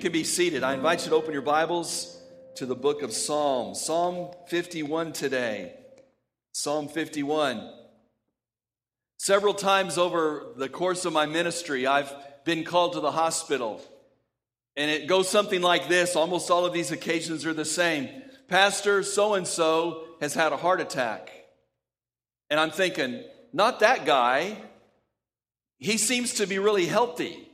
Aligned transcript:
Can 0.00 0.12
be 0.12 0.24
seated. 0.24 0.62
I 0.64 0.72
invite 0.72 1.04
you 1.04 1.10
to 1.10 1.16
open 1.16 1.34
your 1.34 1.42
Bibles 1.42 2.18
to 2.54 2.64
the 2.64 2.74
book 2.74 3.02
of 3.02 3.12
Psalms. 3.12 3.82
Psalm 3.82 4.30
51 4.48 5.12
today. 5.12 5.74
Psalm 6.52 6.88
51. 6.88 7.70
Several 9.18 9.52
times 9.52 9.98
over 9.98 10.46
the 10.56 10.70
course 10.70 11.04
of 11.04 11.12
my 11.12 11.26
ministry, 11.26 11.86
I've 11.86 12.10
been 12.46 12.64
called 12.64 12.94
to 12.94 13.00
the 13.00 13.12
hospital. 13.12 13.82
And 14.74 14.90
it 14.90 15.06
goes 15.06 15.28
something 15.28 15.60
like 15.60 15.88
this. 15.88 16.16
Almost 16.16 16.50
all 16.50 16.64
of 16.64 16.72
these 16.72 16.90
occasions 16.90 17.44
are 17.44 17.52
the 17.52 17.66
same. 17.66 18.08
Pastor 18.48 19.02
so 19.02 19.34
and 19.34 19.46
so 19.46 20.06
has 20.22 20.32
had 20.32 20.54
a 20.54 20.56
heart 20.56 20.80
attack. 20.80 21.30
And 22.48 22.58
I'm 22.58 22.70
thinking, 22.70 23.22
not 23.52 23.80
that 23.80 24.06
guy. 24.06 24.56
He 25.78 25.98
seems 25.98 26.34
to 26.34 26.46
be 26.46 26.58
really 26.58 26.86
healthy. 26.86 27.49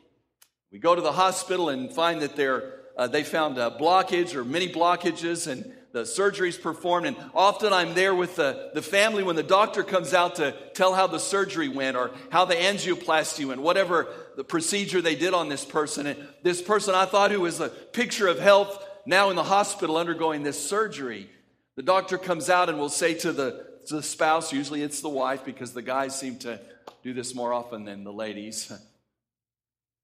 We 0.77 0.80
go 0.80 0.94
to 0.94 1.00
the 1.00 1.12
hospital 1.12 1.70
and 1.70 1.91
find 1.91 2.20
that 2.20 2.36
they're, 2.36 2.74
uh, 2.98 3.06
they 3.06 3.24
found 3.24 3.56
a 3.56 3.70
blockage 3.70 4.34
or 4.34 4.44
many 4.44 4.69
blockages, 4.69 5.50
and 5.50 5.72
the 5.92 6.05
surgery's 6.05 6.58
performed. 6.58 7.06
And 7.06 7.16
often 7.34 7.72
I'm 7.72 7.94
there 7.94 8.14
with 8.14 8.36
the, 8.36 8.72
the 8.74 8.82
family 8.82 9.22
when 9.22 9.36
the 9.36 9.42
doctor 9.42 9.82
comes 9.82 10.12
out 10.12 10.34
to 10.34 10.54
tell 10.74 10.92
how 10.92 11.06
the 11.06 11.19
surgery 11.19 11.70
went 11.70 11.97
or 11.97 12.10
how 12.30 12.44
the 12.44 12.56
angioplasty 12.56 13.47
went, 13.47 13.62
whatever 13.62 14.06
the 14.36 14.44
procedure 14.44 15.00
they 15.00 15.14
did 15.14 15.32
on 15.32 15.48
this 15.48 15.64
person. 15.64 16.06
And 16.08 16.28
this 16.42 16.60
person 16.60 16.94
I 16.94 17.06
thought 17.06 17.30
who 17.30 17.41
was 17.41 17.58
a 17.58 17.70
picture 17.70 18.28
of 18.28 18.38
health 18.38 18.86
now 19.06 19.30
in 19.30 19.36
the 19.36 19.44
hospital 19.44 19.97
undergoing 19.97 20.42
this 20.42 20.62
surgery. 20.62 21.30
The 21.77 21.84
doctor 21.84 22.19
comes 22.19 22.50
out 22.50 22.69
and 22.69 22.78
will 22.78 22.91
say 22.91 23.14
to 23.14 23.32
the, 23.32 23.64
to 23.86 23.94
the 23.94 24.02
spouse, 24.02 24.52
usually 24.52 24.82
it's 24.82 25.00
the 25.00 25.08
wife 25.08 25.42
because 25.42 25.72
the 25.72 25.80
guys 25.80 26.20
seem 26.20 26.38
to 26.41 26.60
do 27.02 27.14
this 27.14 27.34
more 27.34 27.54
often 27.54 27.86
than 27.86 28.04
the 28.04 28.12
ladies. 28.12 28.70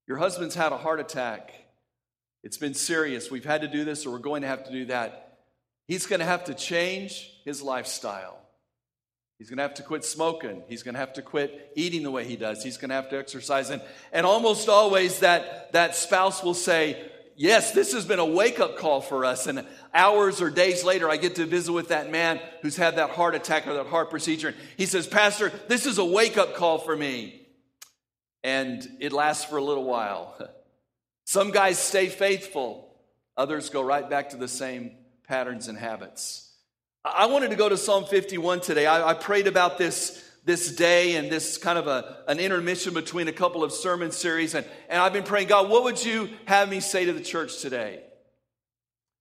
Your 0.07 0.17
husband's 0.17 0.55
had 0.55 0.71
a 0.71 0.77
heart 0.77 0.99
attack. 0.99 1.53
It's 2.43 2.57
been 2.57 2.73
serious. 2.73 3.31
We've 3.31 3.45
had 3.45 3.61
to 3.61 3.67
do 3.67 3.85
this 3.85 4.05
or 4.05 4.11
we're 4.11 4.19
going 4.19 4.41
to 4.41 4.47
have 4.47 4.65
to 4.65 4.71
do 4.71 4.85
that. 4.85 5.39
He's 5.87 6.05
going 6.05 6.19
to 6.19 6.25
have 6.25 6.45
to 6.45 6.53
change 6.53 7.31
his 7.45 7.61
lifestyle. 7.61 8.37
He's 9.39 9.49
going 9.49 9.57
to 9.57 9.63
have 9.63 9.73
to 9.75 9.83
quit 9.83 10.05
smoking. 10.05 10.63
He's 10.67 10.83
going 10.83 10.93
to 10.93 10.99
have 10.99 11.13
to 11.13 11.21
quit 11.21 11.71
eating 11.75 12.03
the 12.03 12.11
way 12.11 12.25
he 12.25 12.35
does. 12.35 12.63
He's 12.63 12.77
going 12.77 12.89
to 12.89 12.95
have 12.95 13.09
to 13.09 13.17
exercise. 13.17 13.69
And, 13.69 13.81
and 14.11 14.25
almost 14.25 14.69
always 14.69 15.19
that, 15.19 15.71
that 15.73 15.95
spouse 15.95 16.43
will 16.43 16.53
say, 16.53 17.09
Yes, 17.35 17.71
this 17.71 17.93
has 17.93 18.05
been 18.05 18.19
a 18.19 18.25
wake 18.25 18.59
up 18.59 18.77
call 18.77 19.01
for 19.01 19.25
us. 19.25 19.47
And 19.47 19.65
hours 19.91 20.39
or 20.39 20.51
days 20.51 20.83
later, 20.83 21.09
I 21.09 21.17
get 21.17 21.35
to 21.35 21.45
visit 21.45 21.73
with 21.73 21.87
that 21.87 22.11
man 22.11 22.39
who's 22.61 22.75
had 22.77 22.97
that 22.97 23.09
heart 23.09 23.33
attack 23.33 23.65
or 23.65 23.73
that 23.73 23.87
heart 23.87 24.11
procedure. 24.11 24.49
And 24.49 24.57
he 24.77 24.85
says, 24.85 25.07
Pastor, 25.07 25.51
this 25.67 25.87
is 25.87 25.97
a 25.97 26.05
wake 26.05 26.37
up 26.37 26.55
call 26.55 26.77
for 26.77 26.95
me 26.95 27.42
and 28.43 28.87
it 28.99 29.13
lasts 29.13 29.45
for 29.45 29.57
a 29.57 29.63
little 29.63 29.85
while. 29.85 30.37
Some 31.25 31.51
guys 31.51 31.79
stay 31.79 32.07
faithful, 32.07 32.95
others 33.37 33.69
go 33.69 33.81
right 33.81 34.09
back 34.09 34.29
to 34.29 34.37
the 34.37 34.47
same 34.47 34.91
patterns 35.27 35.67
and 35.67 35.77
habits. 35.77 36.51
I 37.05 37.25
wanted 37.25 37.49
to 37.49 37.55
go 37.55 37.67
to 37.67 37.77
Psalm 37.77 38.05
51 38.05 38.61
today. 38.61 38.85
I, 38.85 39.09
I 39.09 39.13
prayed 39.13 39.47
about 39.47 39.77
this 39.77 40.23
this 40.45 40.75
day 40.75 41.15
and 41.15 41.31
this 41.31 41.57
kind 41.57 41.79
of 41.79 41.87
a, 41.87 42.17
an 42.27 42.39
intermission 42.39 42.93
between 42.93 43.27
a 43.27 43.31
couple 43.31 43.63
of 43.63 43.71
sermon 43.71 44.11
series. 44.11 44.55
And, 44.55 44.65
and 44.89 45.01
I've 45.01 45.13
been 45.13 45.23
praying, 45.23 45.47
God, 45.47 45.69
what 45.69 45.83
would 45.83 46.03
you 46.03 46.29
have 46.45 46.69
me 46.69 46.81
say 46.81 47.05
to 47.05 47.13
the 47.13 47.21
church 47.21 47.61
today? 47.61 48.03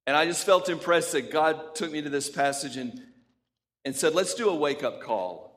And 0.06 0.16
I 0.16 0.26
just 0.26 0.44
felt 0.44 0.68
impressed 0.68 1.12
that 1.12 1.30
God 1.30 1.76
took 1.76 1.92
me 1.92 2.02
to 2.02 2.10
this 2.10 2.28
passage 2.28 2.76
and, 2.76 3.00
and 3.84 3.94
said, 3.94 4.14
let's 4.14 4.34
do 4.34 4.48
a 4.48 4.54
wake 4.54 4.82
up 4.82 5.00
call. 5.00 5.51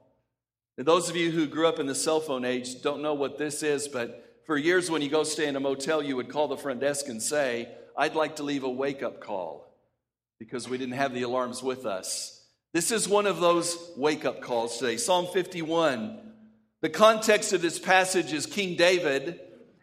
And 0.78 0.86
those 0.86 1.09
of 1.09 1.16
you 1.16 1.31
who 1.31 1.47
grew 1.47 1.68
up 1.68 1.80
in 1.80 1.88
the 1.88 1.96
cell 1.96 2.19
phone 2.19 2.44
age 2.44 2.81
don't 2.81 3.02
know 3.02 3.13
what 3.13 3.38
this 3.38 3.63
is, 3.63 3.88
but 3.88 4.41
for 4.46 4.58
years 4.58 4.91
when 4.91 5.02
you 5.02 5.09
go 5.09 5.24
stay 5.24 5.47
in 5.47 5.56
a 5.56 5.59
motel, 5.59 6.03
you 6.03 6.16
would 6.18 6.30
call 6.30 6.47
the 6.47 6.58
front 6.58 6.81
desk 6.81 7.08
and 7.08 7.22
say, 7.22 7.69
I'd 7.97 8.16
like 8.16 8.36
to 8.38 8.44
leave 8.44 8.63
a 8.63 8.69
wake 8.69 9.02
up 9.02 9.22
call 9.22 9.74
because 10.38 10.68
we 10.68 10.78
didn't 10.78 10.96
have 10.96 11.13
the 11.13 11.24
alarms 11.24 11.63
with 11.63 11.86
us. 11.86 12.46
This 12.74 12.91
is 12.91 13.08
one 13.08 13.25
of 13.25 13.40
those 13.40 13.78
wake 13.96 14.25
up 14.25 14.41
calls 14.41 14.78
today. 14.78 14.97
Psalm 14.97 15.28
51. 15.31 16.19
The 16.81 16.90
context 16.90 17.53
of 17.53 17.62
this 17.62 17.80
passage 17.80 18.34
is 18.34 18.46
King 18.46 18.75
David, 18.75 19.40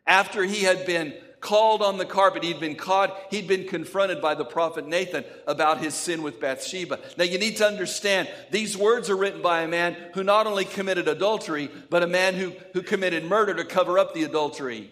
after 0.07 0.45
he 0.45 0.63
had 0.63 0.85
been 0.85 1.15
called 1.43 1.83
on 1.83 1.99
the 1.99 2.07
carpet. 2.07 2.43
He'd 2.43 2.61
been 2.61 2.77
caught, 2.77 3.15
he'd 3.31 3.47
been 3.47 3.69
confronted 3.69 4.23
by 4.23 4.35
the 4.35 4.45
prophet 4.47 4.87
Nathan 4.87 5.25
about 5.47 5.83
his 5.83 5.93
sin 5.93 6.23
with 6.23 6.41
Bathsheba. 6.41 6.99
Now 7.19 7.25
you 7.25 7.39
need 7.39 7.59
to 7.59 7.67
understand, 7.67 8.31
these 8.51 8.79
words 8.79 9.11
are 9.11 9.17
written 9.17 9.43
by 9.43 9.61
a 9.61 9.69
man 9.69 9.95
who 10.15 10.25
not 10.25 10.47
only 10.47 10.65
committed 10.65 11.09
adultery, 11.09 11.69
but 11.91 12.03
a 12.03 12.07
man 12.07 12.35
who, 12.35 12.55
who 12.73 12.81
committed 12.81 13.25
murder 13.25 13.53
to 13.55 13.65
cover 13.65 13.99
up 13.99 14.15
the 14.15 14.25
adultery. 14.25 14.91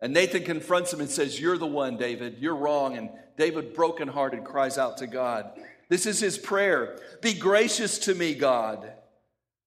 And 0.00 0.12
Nathan 0.12 0.44
confronts 0.44 0.92
him 0.92 1.00
and 1.00 1.08
says, 1.08 1.40
You're 1.40 1.58
the 1.58 1.66
one, 1.66 1.96
David. 1.96 2.36
You're 2.38 2.54
wrong. 2.54 2.96
And 2.96 3.10
David, 3.36 3.74
brokenhearted, 3.74 4.44
cries 4.44 4.76
out 4.78 4.98
to 4.98 5.06
God. 5.06 5.50
This 5.88 6.04
is 6.04 6.20
his 6.20 6.36
prayer 6.36 7.00
Be 7.22 7.34
gracious 7.34 7.98
to 8.00 8.14
me, 8.14 8.34
God, 8.34 8.92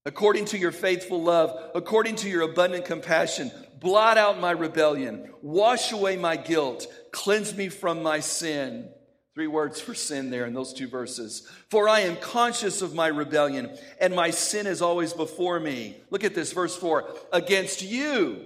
according 0.06 0.46
to 0.46 0.58
your 0.58 0.72
faithful 0.72 1.22
love, 1.22 1.72
according 1.76 2.16
to 2.18 2.30
your 2.30 2.42
abundant 2.42 2.86
compassion. 2.86 3.52
Blot 3.80 4.18
out 4.18 4.40
my 4.40 4.52
rebellion. 4.52 5.32
Wash 5.42 5.92
away 5.92 6.18
my 6.18 6.36
guilt. 6.36 6.88
Cleanse 7.12 7.56
me 7.56 7.70
from 7.70 8.04
my 8.04 8.20
sin. 8.20 8.90
Three 9.34 9.48
words 9.48 9.80
for 9.80 9.94
sin 9.94 10.30
there 10.30 10.46
in 10.46 10.54
those 10.54 10.74
two 10.74 10.88
verses. 10.88 11.48
For 11.70 11.88
I 11.88 12.02
am 12.02 12.18
conscious 12.18 12.82
of 12.82 12.94
my 12.94 13.08
rebellion, 13.08 13.76
and 14.00 14.14
my 14.14 14.30
sin 14.30 14.68
is 14.68 14.82
always 14.82 15.14
before 15.14 15.60
me. 15.60 15.96
Look 16.10 16.24
at 16.24 16.36
this, 16.36 16.52
verse 16.52 16.76
4. 16.76 17.10
Against 17.32 17.82
you, 17.82 18.42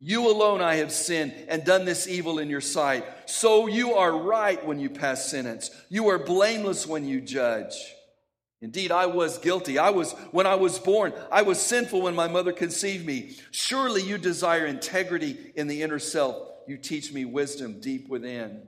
you 0.00 0.30
alone 0.30 0.60
I 0.60 0.76
have 0.76 0.92
sinned 0.92 1.32
and 1.48 1.64
done 1.64 1.84
this 1.84 2.06
evil 2.06 2.38
in 2.38 2.50
your 2.50 2.60
sight. 2.60 3.04
So 3.26 3.68
you 3.68 3.94
are 3.94 4.16
right 4.16 4.64
when 4.66 4.80
you 4.80 4.90
pass 4.90 5.30
sentence. 5.30 5.70
You 5.88 6.08
are 6.08 6.18
blameless 6.18 6.86
when 6.86 7.04
you 7.04 7.20
judge. 7.20 7.74
Indeed, 8.60 8.90
I 8.90 9.06
was 9.06 9.38
guilty. 9.38 9.78
I 9.78 9.90
was, 9.90 10.12
when 10.32 10.46
I 10.46 10.56
was 10.56 10.78
born, 10.78 11.12
I 11.30 11.42
was 11.42 11.60
sinful 11.60 12.02
when 12.02 12.16
my 12.16 12.26
mother 12.26 12.52
conceived 12.52 13.06
me. 13.06 13.36
Surely 13.52 14.02
you 14.02 14.18
desire 14.18 14.66
integrity 14.66 15.52
in 15.54 15.68
the 15.68 15.82
inner 15.82 16.00
self. 16.00 16.48
You 16.66 16.76
teach 16.76 17.12
me 17.12 17.24
wisdom 17.24 17.80
deep 17.80 18.08
within. 18.08 18.66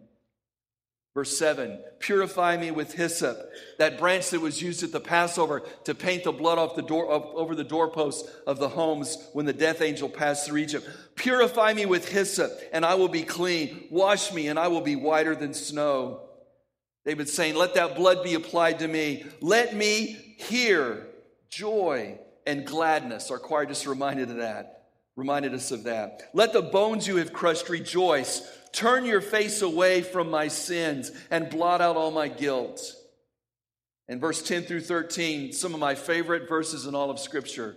Verse 1.12 1.36
7 1.36 1.82
Purify 1.98 2.56
me 2.56 2.70
with 2.70 2.94
hyssop, 2.94 3.36
that 3.78 3.98
branch 3.98 4.30
that 4.30 4.40
was 4.40 4.62
used 4.62 4.84
at 4.84 4.92
the 4.92 5.00
Passover 5.00 5.62
to 5.84 5.94
paint 5.94 6.22
the 6.24 6.32
blood 6.32 6.58
off 6.58 6.76
the 6.76 6.82
door, 6.82 7.10
over 7.10 7.56
the 7.56 7.64
doorposts 7.64 8.30
of 8.46 8.58
the 8.58 8.68
homes 8.68 9.18
when 9.32 9.44
the 9.44 9.52
death 9.52 9.82
angel 9.82 10.08
passed 10.08 10.46
through 10.46 10.58
Egypt. 10.58 10.88
Purify 11.16 11.72
me 11.72 11.84
with 11.84 12.08
hyssop, 12.08 12.52
and 12.72 12.86
I 12.86 12.94
will 12.94 13.08
be 13.08 13.24
clean. 13.24 13.88
Wash 13.90 14.32
me, 14.32 14.46
and 14.46 14.58
I 14.58 14.68
will 14.68 14.80
be 14.82 14.96
whiter 14.96 15.34
than 15.34 15.52
snow. 15.52 16.29
David 17.04 17.28
saying, 17.28 17.54
Let 17.54 17.74
that 17.74 17.96
blood 17.96 18.22
be 18.22 18.34
applied 18.34 18.80
to 18.80 18.88
me. 18.88 19.24
Let 19.40 19.74
me 19.74 20.34
hear 20.38 21.06
joy 21.48 22.18
and 22.46 22.66
gladness. 22.66 23.30
Our 23.30 23.38
choir 23.38 23.66
just 23.66 23.86
reminded 23.86 24.30
of 24.30 24.36
that, 24.36 24.88
reminded 25.16 25.54
us 25.54 25.70
of 25.70 25.84
that. 25.84 26.22
Let 26.34 26.52
the 26.52 26.62
bones 26.62 27.06
you 27.06 27.16
have 27.16 27.32
crushed 27.32 27.68
rejoice. 27.68 28.42
Turn 28.72 29.04
your 29.04 29.20
face 29.20 29.62
away 29.62 30.02
from 30.02 30.30
my 30.30 30.48
sins 30.48 31.10
and 31.30 31.50
blot 31.50 31.80
out 31.80 31.96
all 31.96 32.10
my 32.10 32.28
guilt. 32.28 32.80
And 34.08 34.20
verse 34.20 34.42
10 34.42 34.64
through 34.64 34.80
13, 34.82 35.52
some 35.52 35.74
of 35.74 35.80
my 35.80 35.94
favorite 35.94 36.48
verses 36.48 36.86
in 36.86 36.94
all 36.94 37.10
of 37.10 37.18
Scripture. 37.18 37.76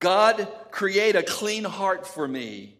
God, 0.00 0.46
create 0.70 1.16
a 1.16 1.22
clean 1.22 1.64
heart 1.64 2.06
for 2.06 2.28
me 2.28 2.76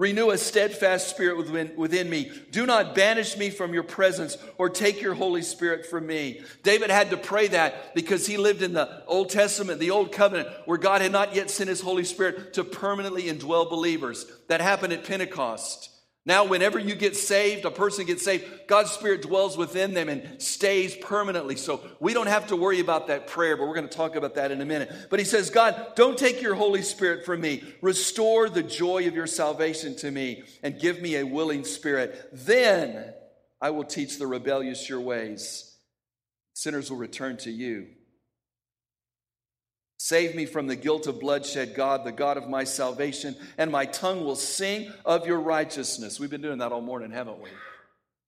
Renew 0.00 0.30
a 0.30 0.38
steadfast 0.38 1.10
spirit 1.10 1.36
within, 1.36 1.76
within, 1.76 2.08
me. 2.08 2.32
Do 2.52 2.64
not 2.64 2.94
banish 2.94 3.36
me 3.36 3.50
from 3.50 3.74
your 3.74 3.82
presence 3.82 4.38
or 4.56 4.70
take 4.70 5.02
your 5.02 5.12
Holy 5.12 5.42
Spirit 5.42 5.84
from 5.84 6.06
me. 6.06 6.40
David 6.62 6.88
had 6.88 7.10
to 7.10 7.18
pray 7.18 7.48
that 7.48 7.94
because 7.94 8.26
he 8.26 8.38
lived 8.38 8.62
in 8.62 8.72
the 8.72 9.02
Old 9.06 9.28
Testament, 9.28 9.78
the 9.78 9.90
Old 9.90 10.10
Covenant, 10.10 10.48
where 10.64 10.78
God 10.78 11.02
had 11.02 11.12
not 11.12 11.34
yet 11.34 11.50
sent 11.50 11.68
his 11.68 11.82
Holy 11.82 12.04
Spirit 12.04 12.54
to 12.54 12.64
permanently 12.64 13.24
indwell 13.24 13.68
believers. 13.68 14.24
That 14.48 14.62
happened 14.62 14.94
at 14.94 15.04
Pentecost. 15.04 15.90
Now, 16.26 16.44
whenever 16.44 16.78
you 16.78 16.94
get 16.94 17.16
saved, 17.16 17.64
a 17.64 17.70
person 17.70 18.04
gets 18.04 18.22
saved, 18.22 18.44
God's 18.66 18.90
Spirit 18.90 19.22
dwells 19.22 19.56
within 19.56 19.94
them 19.94 20.10
and 20.10 20.40
stays 20.40 20.94
permanently. 20.94 21.56
So 21.56 21.80
we 21.98 22.12
don't 22.12 22.26
have 22.26 22.48
to 22.48 22.56
worry 22.56 22.80
about 22.80 23.06
that 23.06 23.26
prayer, 23.26 23.56
but 23.56 23.66
we're 23.66 23.74
going 23.74 23.88
to 23.88 23.96
talk 23.96 24.16
about 24.16 24.34
that 24.34 24.50
in 24.50 24.60
a 24.60 24.66
minute. 24.66 24.92
But 25.08 25.18
he 25.18 25.24
says, 25.24 25.48
God, 25.48 25.92
don't 25.96 26.18
take 26.18 26.42
your 26.42 26.54
Holy 26.54 26.82
Spirit 26.82 27.24
from 27.24 27.40
me. 27.40 27.62
Restore 27.80 28.50
the 28.50 28.62
joy 28.62 29.08
of 29.08 29.14
your 29.14 29.26
salvation 29.26 29.96
to 29.96 30.10
me 30.10 30.42
and 30.62 30.78
give 30.78 31.00
me 31.00 31.16
a 31.16 31.24
willing 31.24 31.64
spirit. 31.64 32.28
Then 32.32 33.14
I 33.58 33.70
will 33.70 33.84
teach 33.84 34.18
the 34.18 34.26
rebellious 34.26 34.90
your 34.90 35.00
ways. 35.00 35.74
Sinners 36.52 36.90
will 36.90 36.98
return 36.98 37.38
to 37.38 37.50
you. 37.50 37.86
Save 40.02 40.34
me 40.34 40.46
from 40.46 40.66
the 40.66 40.76
guilt 40.76 41.06
of 41.08 41.20
bloodshed, 41.20 41.74
God, 41.74 42.06
the 42.06 42.10
God 42.10 42.38
of 42.38 42.48
my 42.48 42.64
salvation, 42.64 43.36
and 43.58 43.70
my 43.70 43.84
tongue 43.84 44.24
will 44.24 44.34
sing 44.34 44.90
of 45.04 45.26
your 45.26 45.38
righteousness. 45.38 46.18
We've 46.18 46.30
been 46.30 46.40
doing 46.40 46.56
that 46.60 46.72
all 46.72 46.80
morning, 46.80 47.10
haven't 47.10 47.38
we? 47.38 47.50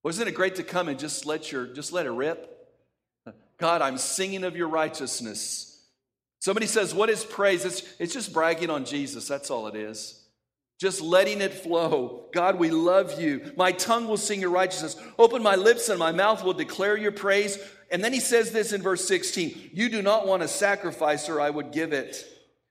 Wasn't 0.02 0.28
it 0.28 0.32
great 0.32 0.56
to 0.56 0.64
come 0.64 0.88
and 0.88 0.98
just 0.98 1.24
let 1.24 1.50
your 1.50 1.66
just 1.66 1.90
let 1.90 2.04
it 2.04 2.10
rip? 2.10 2.46
God, 3.56 3.80
I'm 3.80 3.96
singing 3.96 4.44
of 4.44 4.54
your 4.54 4.69
righteousness. 4.69 5.82
Somebody 6.40 6.66
says, 6.66 6.94
What 6.94 7.08
is 7.08 7.24
praise? 7.24 7.64
It's, 7.64 7.82
it's 7.98 8.12
just 8.12 8.34
bragging 8.34 8.69
on 8.69 8.84
Jesus. 8.84 9.26
That's 9.26 9.50
all 9.50 9.66
it 9.66 9.74
is. 9.74 10.22
Just 10.78 11.00
letting 11.00 11.40
it 11.40 11.54
flow. 11.54 12.26
God, 12.34 12.58
we 12.58 12.70
love 12.70 13.19
you. 13.19 13.50
My 13.56 13.72
tongue 13.72 14.08
will 14.08 14.19
sing 14.19 14.42
your 14.42 14.50
righteousness. 14.50 14.96
Open 15.19 15.42
my 15.42 15.54
lips 15.54 15.88
and 15.88 15.98
my 15.98 16.12
mouth 16.12 16.44
will 16.44 16.52
declare 16.52 16.98
your 16.98 17.12
praise. 17.12 17.56
And 17.92 18.02
then 18.02 18.14
he 18.14 18.20
says 18.20 18.50
this 18.50 18.72
in 18.72 18.82
verse 18.82 19.06
16 19.06 19.70
You 19.72 19.88
do 19.88 20.02
not 20.02 20.26
want 20.26 20.42
a 20.42 20.48
sacrifice, 20.48 21.28
or 21.28 21.40
I 21.40 21.50
would 21.50 21.70
give 21.70 21.92
it. 21.92 22.26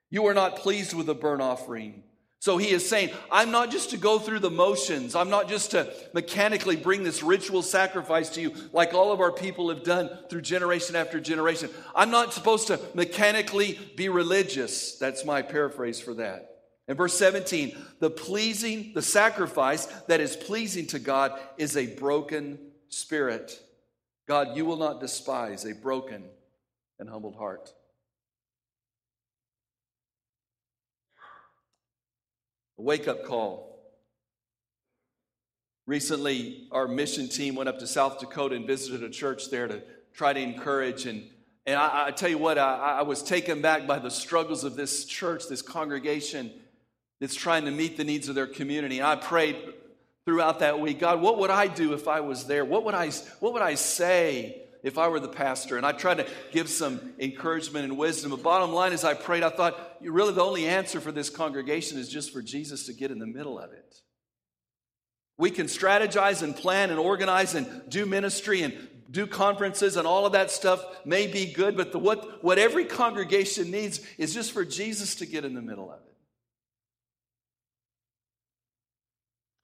You 0.10 0.26
are 0.26 0.34
not 0.34 0.58
pleased 0.58 0.94
with 0.94 1.08
a 1.08 1.14
burnt 1.14 1.42
offering. 1.42 2.04
So 2.40 2.58
he 2.58 2.72
is 2.72 2.90
saying, 2.90 3.12
I'm 3.32 3.52
not 3.52 3.70
just 3.70 3.92
to 3.92 3.98
go 3.98 4.18
through 4.18 4.40
the 4.40 4.50
motions. 4.50 5.16
I'm 5.16 5.30
not 5.30 5.48
just 5.48 5.72
to 5.72 5.94
mechanically 6.12 6.76
bring 6.76 7.04
this 7.04 7.22
ritual 7.22 7.62
sacrifice 7.62 8.30
to 8.30 8.42
you 8.42 8.56
like 8.74 8.96
all 8.96 9.12
of 9.12 9.20
our 9.20 9.32
people 9.32 9.70
have 9.70 9.84
done 9.84 10.10
through 10.28 10.42
generation 10.42 10.96
after 10.96 11.20
generation. 11.20 11.70
I'm 11.96 12.10
not 12.10 12.34
supposed 12.34 12.66
to 12.68 12.80
mechanically 12.96 13.80
be 13.96 14.10
religious. 14.10 14.98
That's 14.98 15.24
my 15.24 15.44
paraphrase 15.44 16.00
for 16.00 16.16
that. 16.16 16.64
In 16.88 16.98
verse 16.98 17.14
17, 17.14 17.78
the 18.00 18.10
pleasing, 18.10 18.94
the 18.96 19.04
sacrifice 19.04 19.86
that 20.08 20.20
is 20.20 20.36
pleasing 20.36 20.88
to 20.88 21.00
God 21.00 21.40
is 21.58 21.78
a 21.78 21.96
broken 21.96 22.58
spirit. 22.90 23.62
God, 24.32 24.56
you 24.56 24.64
will 24.64 24.78
not 24.78 25.02
despise 25.02 25.66
a 25.66 25.74
broken 25.74 26.24
and 27.00 27.10
humbled 27.10 27.36
heart. 27.36 27.74
A 32.80 32.82
wake 32.82 33.10
up 33.10 33.26
call. 33.26 33.78
Recently, 35.86 36.70
our 36.72 36.88
mission 36.88 37.28
team 37.28 37.56
went 37.56 37.68
up 37.68 37.80
to 37.80 37.86
South 37.86 38.22
Dakota 38.22 38.56
and 38.56 38.66
visited 38.66 39.04
a 39.04 39.10
church 39.10 39.50
there 39.50 39.68
to 39.68 39.84
try 40.14 40.32
to 40.32 40.40
encourage. 40.40 41.08
And, 41.08 41.26
and 41.66 41.76
I, 41.76 42.06
I 42.08 42.12
tell 42.12 42.30
you 42.30 42.38
what, 42.38 42.58
I, 42.58 43.00
I 43.00 43.02
was 43.02 43.22
taken 43.22 43.62
back 43.62 43.86
by 43.86 44.00
the 44.00 44.10
struggles 44.10 44.64
of 44.64 44.78
this 44.78 45.04
church, 45.04 45.50
this 45.50 45.62
congregation 45.62 46.54
that's 47.20 47.36
trying 47.36 47.66
to 47.66 47.72
meet 47.72 47.98
the 47.98 48.06
needs 48.06 48.30
of 48.30 48.36
their 48.36 48.48
community. 48.48 49.04
I 49.04 49.18
prayed 49.18 49.58
throughout 50.26 50.60
that 50.60 50.80
week 50.80 51.00
God, 51.00 51.22
what 51.22 51.38
would 51.40 51.50
I 51.50 51.68
do 51.68 51.94
if 51.94 52.08
I 52.08 52.22
was 52.22 52.46
there? 52.46 52.66
What 52.66 52.84
would 52.86 52.94
I, 52.94 53.10
what 53.40 53.54
would 53.54 53.62
I 53.62 53.76
say 53.76 54.64
if 54.84 54.98
I 54.98 55.08
were 55.08 55.20
the 55.20 55.28
pastor? 55.28 55.78
And 55.78 55.86
I 55.86 55.92
tried 55.92 56.18
to 56.18 56.28
give 56.52 56.70
some 56.70 57.14
encouragement 57.20 57.86
and 57.86 57.98
wisdom. 57.98 58.32
The 58.32 58.38
bottom 58.38 58.72
line 58.72 58.94
is, 58.94 59.04
I 59.04 59.14
prayed, 59.14 59.44
I 59.44 59.50
thought, 59.50 59.98
really, 60.02 60.34
the 60.34 60.44
only 60.44 60.68
answer 60.68 61.00
for 61.00 61.12
this 61.12 61.30
congregation 61.30 61.98
is 61.98 62.10
just 62.10 62.32
for 62.32 62.42
Jesus 62.42 62.86
to 62.86 62.94
get 62.94 63.12
in 63.12 63.20
the 63.20 63.28
middle 63.28 63.60
of 63.60 63.72
it. 63.72 63.96
We 65.38 65.50
can 65.50 65.66
strategize 65.66 66.44
and 66.44 66.56
plan 66.56 66.92
and 66.92 67.00
organize 67.00 67.56
and 67.56 67.90
do 67.90 68.06
ministry 68.06 68.62
and 68.62 68.88
do 69.10 69.28
conferences 69.28 69.98
and 69.98 70.08
all 70.08 70.26
of 70.26 70.34
that 70.34 70.52
stuff 70.52 70.84
may 71.06 71.28
be 71.28 71.52
good, 71.52 71.76
but 71.76 71.92
the, 71.92 72.00
what, 72.00 72.44
what 72.44 72.58
every 72.58 72.86
congregation 72.86 73.70
needs 73.70 74.00
is 74.18 74.34
just 74.34 74.52
for 74.52 74.64
Jesus 74.64 75.16
to 75.16 75.26
get 75.26 75.44
in 75.44 75.54
the 75.54 75.62
middle 75.62 75.92
of 75.92 76.00
it. 76.00 76.11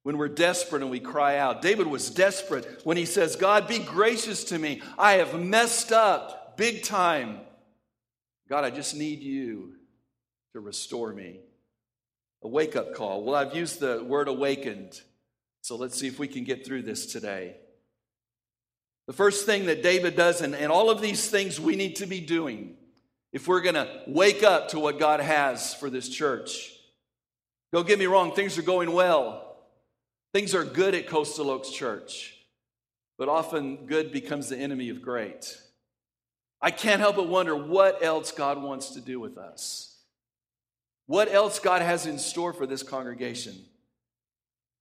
When 0.07 0.17
we're 0.17 0.29
desperate 0.29 0.81
and 0.81 0.89
we 0.89 1.01
cry 1.01 1.35
out. 1.37 1.61
David 1.61 1.85
was 1.85 2.09
desperate 2.09 2.79
when 2.85 2.95
he 2.95 3.03
says, 3.03 3.35
God, 3.35 3.67
be 3.67 3.79
gracious 3.79 4.45
to 4.45 4.57
me. 4.57 4.81
I 4.97 5.15
have 5.15 5.37
messed 5.37 5.91
up 5.91 6.55
big 6.55 6.83
time. 6.83 7.41
God, 8.47 8.63
I 8.63 8.69
just 8.69 8.95
need 8.95 9.21
you 9.21 9.73
to 10.53 10.61
restore 10.61 11.11
me. 11.11 11.41
A 12.41 12.47
wake 12.47 12.77
up 12.77 12.95
call. 12.95 13.21
Well, 13.25 13.35
I've 13.35 13.53
used 13.53 13.81
the 13.81 14.01
word 14.01 14.29
awakened. 14.29 15.01
So 15.59 15.75
let's 15.75 15.99
see 15.99 16.07
if 16.07 16.19
we 16.19 16.29
can 16.29 16.45
get 16.45 16.65
through 16.65 16.83
this 16.83 17.07
today. 17.07 17.57
The 19.07 19.13
first 19.13 19.45
thing 19.45 19.65
that 19.65 19.83
David 19.83 20.15
does, 20.15 20.39
and, 20.39 20.55
and 20.55 20.71
all 20.71 20.89
of 20.89 21.01
these 21.01 21.29
things 21.29 21.59
we 21.59 21.75
need 21.75 21.97
to 21.97 22.05
be 22.05 22.21
doing 22.21 22.77
if 23.33 23.45
we're 23.45 23.59
going 23.59 23.75
to 23.75 24.03
wake 24.07 24.41
up 24.41 24.69
to 24.69 24.79
what 24.79 24.99
God 24.99 25.19
has 25.19 25.73
for 25.73 25.89
this 25.89 26.07
church. 26.07 26.71
Don't 27.73 27.85
get 27.85 27.99
me 27.99 28.05
wrong, 28.05 28.31
things 28.31 28.57
are 28.57 28.61
going 28.61 28.93
well. 28.93 29.46
Things 30.33 30.53
are 30.53 30.63
good 30.63 30.93
at 30.93 31.07
Coastal 31.07 31.49
Oaks 31.49 31.71
Church, 31.71 32.35
but 33.17 33.29
often 33.29 33.85
good 33.85 34.11
becomes 34.11 34.49
the 34.49 34.57
enemy 34.57 34.89
of 34.89 35.01
great. 35.01 35.57
I 36.61 36.71
can't 36.71 36.99
help 36.99 37.15
but 37.15 37.27
wonder 37.27 37.55
what 37.55 38.03
else 38.03 38.31
God 38.31 38.61
wants 38.61 38.91
to 38.91 39.01
do 39.01 39.19
with 39.19 39.37
us. 39.37 39.97
What 41.05 41.31
else 41.31 41.59
God 41.59 41.81
has 41.81 42.05
in 42.05 42.19
store 42.19 42.51
for 42.51 42.65
this 42.65 42.83
congregation. 42.83 43.55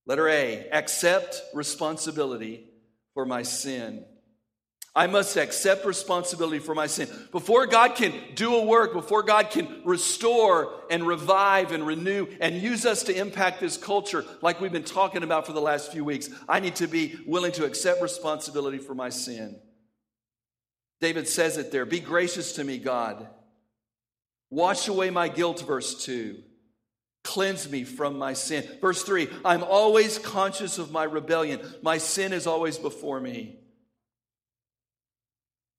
Letter 0.05 0.27
A 0.27 0.69
accept 0.71 1.41
responsibility 1.53 2.65
for 3.13 3.25
my 3.25 3.43
sin. 3.43 4.05
I 4.97 5.05
must 5.05 5.37
accept 5.37 5.85
responsibility 5.85 6.57
for 6.57 6.73
my 6.73 6.87
sin. 6.87 7.07
Before 7.31 7.67
God 7.67 7.93
can 7.93 8.11
do 8.33 8.55
a 8.55 8.65
work, 8.65 8.93
before 8.93 9.21
God 9.21 9.51
can 9.51 9.83
restore 9.85 10.73
and 10.89 11.05
revive 11.05 11.71
and 11.71 11.85
renew 11.85 12.25
and 12.41 12.55
use 12.55 12.83
us 12.83 13.03
to 13.03 13.15
impact 13.15 13.59
this 13.59 13.77
culture, 13.77 14.25
like 14.41 14.59
we've 14.59 14.71
been 14.71 14.83
talking 14.83 15.21
about 15.21 15.45
for 15.45 15.53
the 15.53 15.61
last 15.61 15.91
few 15.91 16.03
weeks, 16.03 16.31
I 16.49 16.59
need 16.59 16.77
to 16.77 16.87
be 16.87 17.15
willing 17.27 17.51
to 17.53 17.65
accept 17.65 18.01
responsibility 18.01 18.79
for 18.79 18.95
my 18.95 19.09
sin. 19.09 19.59
David 20.99 21.27
says 21.27 21.57
it 21.57 21.71
there 21.71 21.85
Be 21.85 21.99
gracious 21.99 22.53
to 22.53 22.63
me, 22.63 22.79
God. 22.79 23.27
Wash 24.49 24.87
away 24.87 25.11
my 25.11 25.27
guilt, 25.27 25.61
verse 25.61 26.03
2. 26.05 26.41
Cleanse 27.23 27.69
me 27.69 27.83
from 27.83 28.17
my 28.17 28.33
sin. 28.33 28.67
Verse 28.81 29.03
3 29.03 29.29
I'm 29.45 29.63
always 29.63 30.17
conscious 30.17 30.79
of 30.79 30.91
my 30.91 31.03
rebellion. 31.03 31.61
My 31.83 31.99
sin 31.99 32.33
is 32.33 32.47
always 32.47 32.79
before 32.79 33.19
me. 33.19 33.59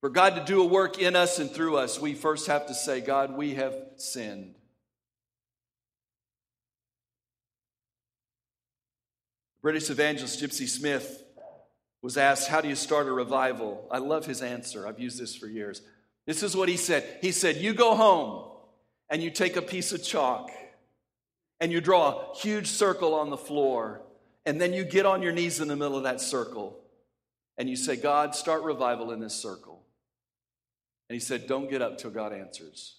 For 0.01 0.11
God 0.11 0.37
to 0.37 0.45
do 0.45 0.63
a 0.63 0.67
work 0.67 1.01
in 1.01 1.17
us 1.17 1.39
and 1.39 1.51
through 1.51 1.77
us, 1.77 2.01
we 2.01 2.15
first 2.15 2.47
have 2.47 2.67
to 2.67 2.75
say, 2.75 3.01
God, 3.01 3.37
we 3.37 3.55
have 3.55 3.75
sinned. 3.97 4.55
British 9.61 9.91
evangelist 9.91 10.41
Gypsy 10.41 10.69
Smith 10.69 11.25
was 12.01 12.17
asked, 12.17 12.49
How 12.49 12.61
do 12.61 12.69
you 12.69 12.77
start 12.77 13.09
a 13.09 13.13
revival? 13.13 13.89
I 13.91 13.99
love 13.99 14.25
his 14.25 14.41
answer. 14.41 14.87
I've 14.87 15.01
used 15.01 15.21
this 15.21 15.35
for 15.35 15.49
years. 15.49 15.83
This 16.27 16.45
is 16.45 16.57
what 16.57 16.69
he 16.69 16.77
said 16.77 17.05
He 17.21 17.33
said, 17.33 17.57
You 17.57 17.75
go 17.75 17.97
home 17.97 18.51
and 19.11 19.21
you 19.21 19.31
take 19.31 19.57
a 19.57 19.63
piece 19.63 19.93
of 19.93 20.05
chalk 20.05 20.51
and 21.61 21.73
you 21.73 21.81
draw 21.81 22.11
a 22.11 22.37
huge 22.37 22.69
circle 22.69 23.15
on 23.17 23.31
the 23.31 23.37
floor, 23.37 24.01
and 24.47 24.61
then 24.61 24.73
you 24.73 24.85
get 24.85 25.07
on 25.07 25.23
your 25.23 25.33
knees 25.33 25.59
in 25.61 25.67
the 25.67 25.75
middle 25.75 25.97
of 25.97 26.05
that 26.05 26.21
circle 26.21 26.79
and 27.59 27.69
you 27.69 27.75
say, 27.75 27.97
God, 27.97 28.37
start 28.37 28.63
revival 28.63 29.11
in 29.11 29.19
this 29.19 29.35
circle. 29.35 29.78
And 31.09 31.15
he 31.15 31.21
said, 31.21 31.47
Don't 31.47 31.71
get 31.71 31.83
up 31.83 31.99
till 31.99 32.11
God 32.11 32.33
answers. 32.33 32.97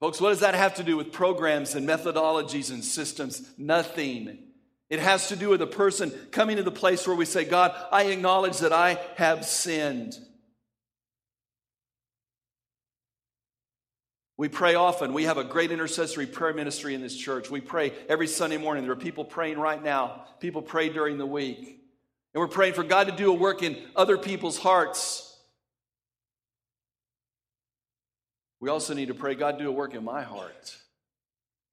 Folks, 0.00 0.20
what 0.20 0.30
does 0.30 0.40
that 0.40 0.54
have 0.54 0.74
to 0.74 0.82
do 0.82 0.96
with 0.96 1.10
programs 1.10 1.74
and 1.74 1.88
methodologies 1.88 2.70
and 2.70 2.84
systems? 2.84 3.50
Nothing. 3.56 4.38
It 4.90 5.00
has 5.00 5.28
to 5.28 5.36
do 5.36 5.48
with 5.48 5.62
a 5.62 5.66
person 5.66 6.10
coming 6.30 6.58
to 6.58 6.62
the 6.62 6.70
place 6.70 7.06
where 7.06 7.16
we 7.16 7.24
say, 7.24 7.44
God, 7.44 7.74
I 7.90 8.04
acknowledge 8.04 8.58
that 8.58 8.72
I 8.72 9.00
have 9.16 9.44
sinned. 9.44 10.14
We 14.36 14.48
pray 14.48 14.74
often. 14.74 15.14
We 15.14 15.24
have 15.24 15.38
a 15.38 15.44
great 15.44 15.72
intercessory 15.72 16.26
prayer 16.26 16.52
ministry 16.52 16.94
in 16.94 17.00
this 17.00 17.16
church. 17.16 17.50
We 17.50 17.62
pray 17.62 17.92
every 18.08 18.26
Sunday 18.26 18.58
morning. 18.58 18.84
There 18.84 18.92
are 18.92 18.96
people 18.96 19.24
praying 19.24 19.58
right 19.58 19.82
now. 19.82 20.26
People 20.40 20.60
pray 20.60 20.90
during 20.90 21.16
the 21.16 21.26
week. 21.26 21.75
And 22.36 22.42
we're 22.42 22.48
praying 22.48 22.74
for 22.74 22.84
God 22.84 23.06
to 23.06 23.16
do 23.16 23.30
a 23.30 23.34
work 23.34 23.62
in 23.62 23.78
other 23.96 24.18
people's 24.18 24.58
hearts. 24.58 25.34
We 28.60 28.68
also 28.68 28.92
need 28.92 29.08
to 29.08 29.14
pray, 29.14 29.34
God, 29.34 29.58
do 29.58 29.70
a 29.70 29.72
work 29.72 29.94
in 29.94 30.04
my 30.04 30.20
heart. 30.20 30.76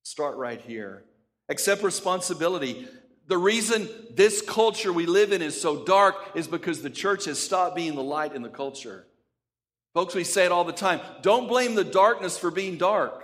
Start 0.04 0.38
right 0.38 0.62
here. 0.62 1.04
Accept 1.50 1.84
responsibility. 1.84 2.88
The 3.28 3.38
reason 3.38 3.90
this 4.12 4.42
culture 4.42 4.94
we 4.94 5.06
live 5.06 5.34
in 5.34 5.42
is 5.42 5.60
so 5.60 5.84
dark 5.84 6.16
is 6.34 6.48
because 6.48 6.82
the 6.82 6.90
church 6.90 7.26
has 7.26 7.38
stopped 7.40 7.76
being 7.76 7.96
the 7.96 8.02
light 8.02 8.34
in 8.34 8.42
the 8.42 8.48
culture. 8.48 9.06
Folks, 9.94 10.16
we 10.16 10.24
say 10.24 10.46
it 10.46 10.54
all 10.54 10.64
the 10.64 10.72
time 10.72 11.02
don't 11.22 11.50
blame 11.50 11.76
the 11.76 11.84
darkness 11.84 12.38
for 12.38 12.50
being 12.50 12.78
dark. 12.78 13.23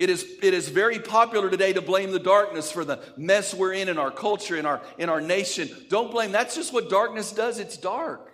It 0.00 0.08
is, 0.08 0.26
it 0.42 0.54
is 0.54 0.70
very 0.70 0.98
popular 0.98 1.50
today 1.50 1.74
to 1.74 1.82
blame 1.82 2.10
the 2.10 2.18
darkness 2.18 2.72
for 2.72 2.86
the 2.86 3.00
mess 3.18 3.52
we're 3.52 3.74
in 3.74 3.90
in 3.90 3.98
our 3.98 4.10
culture, 4.10 4.56
in 4.56 4.64
our, 4.64 4.80
in 4.96 5.10
our 5.10 5.20
nation. 5.20 5.68
Don't 5.90 6.10
blame, 6.10 6.32
that's 6.32 6.54
just 6.54 6.72
what 6.72 6.88
darkness 6.88 7.32
does. 7.32 7.58
It's 7.58 7.76
dark. 7.76 8.32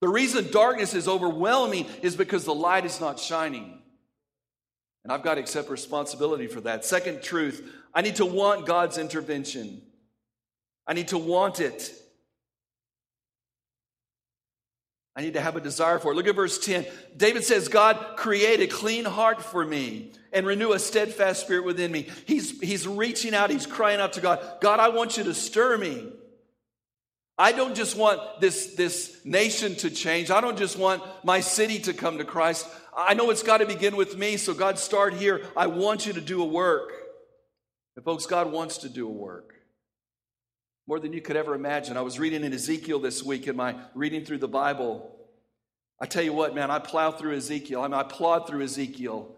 The 0.00 0.08
reason 0.08 0.50
darkness 0.50 0.92
is 0.92 1.06
overwhelming 1.06 1.86
is 2.02 2.16
because 2.16 2.44
the 2.44 2.54
light 2.54 2.84
is 2.84 3.00
not 3.00 3.20
shining. 3.20 3.78
And 5.04 5.12
I've 5.12 5.22
got 5.22 5.36
to 5.36 5.40
accept 5.40 5.70
responsibility 5.70 6.48
for 6.48 6.60
that. 6.62 6.84
Second 6.84 7.22
truth, 7.22 7.72
I 7.94 8.02
need 8.02 8.16
to 8.16 8.26
want 8.26 8.66
God's 8.66 8.98
intervention. 8.98 9.82
I 10.88 10.94
need 10.94 11.08
to 11.08 11.18
want 11.18 11.60
it. 11.60 11.94
I 15.16 15.22
need 15.22 15.34
to 15.34 15.40
have 15.40 15.56
a 15.56 15.60
desire 15.60 15.98
for 15.98 16.12
it. 16.12 16.14
Look 16.14 16.28
at 16.28 16.36
verse 16.36 16.58
10. 16.58 16.86
David 17.16 17.44
says, 17.44 17.68
God, 17.68 18.16
create 18.16 18.60
a 18.60 18.66
clean 18.66 19.04
heart 19.04 19.42
for 19.42 19.64
me 19.64 20.12
and 20.32 20.46
renew 20.46 20.72
a 20.72 20.78
steadfast 20.78 21.40
spirit 21.42 21.64
within 21.64 21.90
me. 21.90 22.06
He's, 22.26 22.60
he's 22.60 22.86
reaching 22.86 23.34
out, 23.34 23.50
he's 23.50 23.66
crying 23.66 24.00
out 24.00 24.12
to 24.14 24.20
God, 24.20 24.40
God, 24.60 24.78
I 24.78 24.90
want 24.90 25.16
you 25.16 25.24
to 25.24 25.34
stir 25.34 25.76
me. 25.76 26.12
I 27.36 27.52
don't 27.52 27.74
just 27.74 27.96
want 27.96 28.20
this, 28.40 28.74
this 28.74 29.18
nation 29.24 29.74
to 29.76 29.90
change. 29.90 30.30
I 30.30 30.40
don't 30.40 30.58
just 30.58 30.78
want 30.78 31.02
my 31.24 31.40
city 31.40 31.78
to 31.80 31.94
come 31.94 32.18
to 32.18 32.24
Christ. 32.24 32.68
I 32.96 33.14
know 33.14 33.30
it's 33.30 33.42
got 33.42 33.58
to 33.58 33.66
begin 33.66 33.96
with 33.96 34.16
me, 34.16 34.36
so 34.36 34.52
God, 34.52 34.78
start 34.78 35.14
here. 35.14 35.46
I 35.56 35.66
want 35.66 36.06
you 36.06 36.12
to 36.12 36.20
do 36.20 36.42
a 36.42 36.44
work. 36.44 36.92
And 37.96 38.04
folks, 38.04 38.26
God 38.26 38.52
wants 38.52 38.78
to 38.78 38.88
do 38.88 39.08
a 39.08 39.12
work 39.12 39.59
more 40.90 40.98
than 40.98 41.12
you 41.12 41.20
could 41.20 41.36
ever 41.36 41.54
imagine. 41.54 41.96
I 41.96 42.00
was 42.00 42.18
reading 42.18 42.42
in 42.42 42.52
Ezekiel 42.52 42.98
this 42.98 43.22
week 43.22 43.46
in 43.46 43.54
my 43.54 43.76
reading 43.94 44.24
through 44.24 44.38
the 44.38 44.48
Bible. 44.48 45.14
I 46.00 46.06
tell 46.06 46.24
you 46.24 46.32
what, 46.32 46.52
man, 46.52 46.68
I 46.68 46.80
plow 46.80 47.12
through 47.12 47.36
Ezekiel. 47.36 47.82
I 47.82 47.84
mean, 47.84 47.94
I 47.94 48.02
plod 48.02 48.48
through 48.48 48.64
Ezekiel 48.64 49.32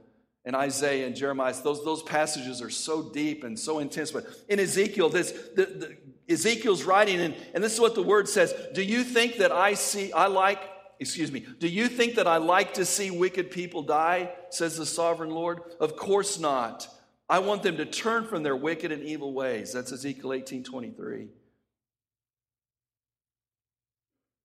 and 0.47 0.57
Isaiah 0.57 1.07
and 1.07 1.15
Jeremiah. 1.15 1.53
Those, 1.63 1.85
those 1.85 2.03
passages 2.05 2.63
are 2.63 2.71
so 2.71 3.03
deep 3.03 3.45
and 3.45 3.59
so 3.59 3.81
intense. 3.81 4.11
But 4.13 4.25
in 4.49 4.61
Ezekiel, 4.61 5.11
this, 5.11 5.33
the, 5.55 5.67
the, 5.67 5.97
Ezekiel's 6.33 6.85
writing, 6.85 7.21
and, 7.21 7.35
and 7.53 7.63
this 7.63 7.75
is 7.75 7.81
what 7.81 7.95
the 7.95 8.03
word 8.03 8.31
says 8.31 8.55
Do 8.73 8.83
you 8.83 9.05
think 9.05 9.37
that 9.37 9.53
I 9.53 9.75
see, 9.75 10.11
I 10.11 10.29
like, 10.29 10.59
excuse 11.01 11.31
me, 11.31 11.45
do 11.59 11.69
you 11.69 11.87
think 11.87 12.15
that 12.15 12.27
I 12.27 12.39
like 12.39 12.73
to 12.75 12.87
see 12.87 13.11
wicked 13.11 13.51
people 13.51 13.83
die, 13.83 14.33
says 14.49 14.79
the 14.79 14.87
sovereign 14.87 15.29
Lord? 15.29 15.61
Of 15.81 15.97
course 15.97 16.39
not. 16.39 16.89
I 17.29 17.41
want 17.41 17.63
them 17.63 17.77
to 17.77 17.85
turn 17.85 18.25
from 18.25 18.43
their 18.43 18.57
wicked 18.57 18.91
and 18.91 19.03
evil 19.03 19.35
ways. 19.35 19.75
That's 19.75 19.93
Ezekiel 19.93 20.33
18 20.33 20.65
23. 20.65 21.29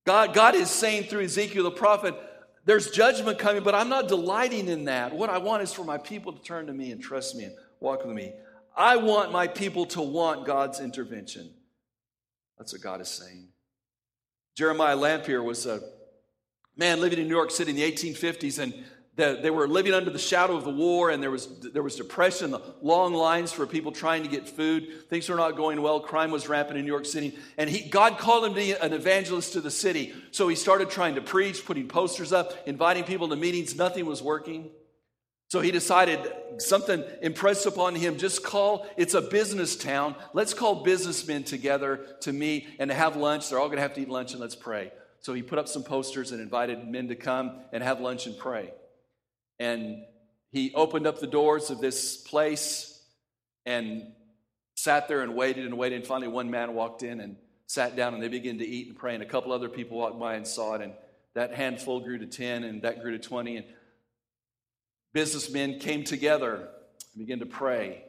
God, 0.07 0.33
God 0.33 0.55
is 0.55 0.69
saying 0.69 1.03
through 1.03 1.25
Ezekiel 1.25 1.65
the 1.65 1.71
prophet, 1.71 2.15
there's 2.63 2.91
judgment 2.91 3.37
coming, 3.39 3.61
but 3.61 3.75
I'm 3.75 3.89
not 3.89 4.07
delighting 4.07 4.69
in 4.69 4.85
that. 4.85 5.13
What 5.13 5.29
I 5.29 5.37
want 5.37 5.63
is 5.63 5.73
for 5.73 5.83
my 5.83 5.97
people 5.97 6.31
to 6.31 6.41
turn 6.41 6.67
to 6.67 6.73
me 6.73 6.93
and 6.93 7.03
trust 7.03 7.35
me 7.35 7.43
and 7.43 7.53
walk 7.81 8.05
with 8.05 8.15
me. 8.15 8.31
I 8.73 8.95
want 8.95 9.33
my 9.33 9.47
people 9.47 9.85
to 9.87 10.01
want 10.01 10.45
God's 10.45 10.79
intervention. 10.79 11.49
That's 12.57 12.71
what 12.71 12.81
God 12.81 13.01
is 13.01 13.09
saying. 13.09 13.49
Jeremiah 14.55 14.95
Lanphier 14.95 15.43
was 15.43 15.65
a 15.65 15.81
man 16.77 17.01
living 17.01 17.19
in 17.19 17.27
New 17.27 17.35
York 17.35 17.51
City 17.51 17.71
in 17.71 17.75
the 17.75 17.91
1850s, 17.91 18.59
and 18.59 18.73
the, 19.17 19.39
they 19.41 19.49
were 19.49 19.67
living 19.67 19.95
under 19.95 20.11
the 20.11 20.19
shadow 20.19 20.55
of 20.55 20.63
the 20.63 20.71
war, 20.71 21.09
and 21.09 21.21
there 21.21 21.31
was, 21.31 21.47
there 21.73 21.81
was 21.81 21.95
depression, 21.95 22.51
the 22.51 22.61
long 22.83 23.15
lines 23.15 23.51
for 23.51 23.65
people 23.65 23.91
trying 23.91 24.21
to 24.21 24.29
get 24.29 24.47
food. 24.47 25.09
Things 25.09 25.27
were 25.27 25.35
not 25.35 25.57
going 25.57 25.81
well. 25.81 25.99
Crime 25.99 26.29
was 26.29 26.47
rampant 26.47 26.77
in 26.77 26.85
New 26.85 26.91
York 26.91 27.05
City. 27.05 27.35
And 27.57 27.67
he, 27.67 27.89
God 27.89 28.19
called 28.19 28.45
him 28.45 28.51
to 28.51 28.55
be 28.55 28.73
an 28.73 28.93
evangelist 28.93 29.53
to 29.53 29.61
the 29.61 29.71
city. 29.71 30.13
So 30.29 30.47
he 30.47 30.55
started 30.55 30.91
trying 30.91 31.15
to 31.15 31.21
preach, 31.21 31.65
putting 31.65 31.87
posters 31.87 32.31
up, 32.31 32.53
inviting 32.67 33.05
people 33.05 33.27
to 33.29 33.35
meetings. 33.35 33.75
Nothing 33.75 34.05
was 34.05 34.21
working. 34.21 34.69
So 35.49 35.61
he 35.61 35.71
decided 35.71 36.19
something 36.59 37.03
impressed 37.23 37.65
upon 37.65 37.95
him 37.95 38.17
just 38.17 38.43
call, 38.43 38.85
it's 38.97 39.15
a 39.15 39.21
business 39.21 39.75
town. 39.75 40.13
Let's 40.33 40.53
call 40.53 40.83
businessmen 40.83 41.43
together 41.43 42.05
to 42.21 42.33
meet 42.33 42.67
and 42.77 42.91
to 42.91 42.95
have 42.95 43.15
lunch. 43.15 43.49
They're 43.49 43.59
all 43.59 43.67
going 43.67 43.77
to 43.77 43.81
have 43.81 43.95
to 43.95 44.01
eat 44.01 44.09
lunch 44.09 44.33
and 44.33 44.41
let's 44.41 44.55
pray. 44.55 44.91
So 45.21 45.33
he 45.33 45.41
put 45.41 45.57
up 45.57 45.67
some 45.67 45.83
posters 45.83 46.31
and 46.31 46.39
invited 46.39 46.87
men 46.87 47.07
to 47.07 47.15
come 47.15 47.61
and 47.73 47.81
have 47.81 47.99
lunch 47.99 48.27
and 48.27 48.37
pray. 48.37 48.73
And 49.59 50.03
he 50.51 50.73
opened 50.73 51.07
up 51.07 51.19
the 51.19 51.27
doors 51.27 51.69
of 51.69 51.79
this 51.79 52.17
place 52.17 53.01
and 53.65 54.03
sat 54.75 55.07
there 55.07 55.21
and 55.21 55.35
waited 55.35 55.65
and 55.65 55.77
waited. 55.77 55.97
And 55.97 56.07
finally, 56.07 56.27
one 56.27 56.49
man 56.49 56.73
walked 56.73 57.03
in 57.03 57.19
and 57.19 57.35
sat 57.65 57.95
down, 57.95 58.13
and 58.13 58.23
they 58.23 58.29
began 58.29 58.59
to 58.59 58.65
eat 58.65 58.87
and 58.87 58.97
pray. 58.97 59.13
And 59.13 59.21
a 59.21 59.25
couple 59.25 59.51
other 59.51 59.69
people 59.69 59.97
walked 59.97 60.19
by 60.19 60.35
and 60.35 60.47
saw 60.47 60.75
it. 60.75 60.81
And 60.81 60.93
that 61.33 61.53
handful 61.53 61.99
grew 61.99 62.17
to 62.17 62.25
10, 62.25 62.63
and 62.63 62.81
that 62.83 63.01
grew 63.01 63.11
to 63.11 63.19
20. 63.19 63.57
And 63.57 63.65
businessmen 65.13 65.79
came 65.79 66.03
together 66.03 66.55
and 66.55 67.19
began 67.19 67.39
to 67.39 67.45
pray. 67.45 68.03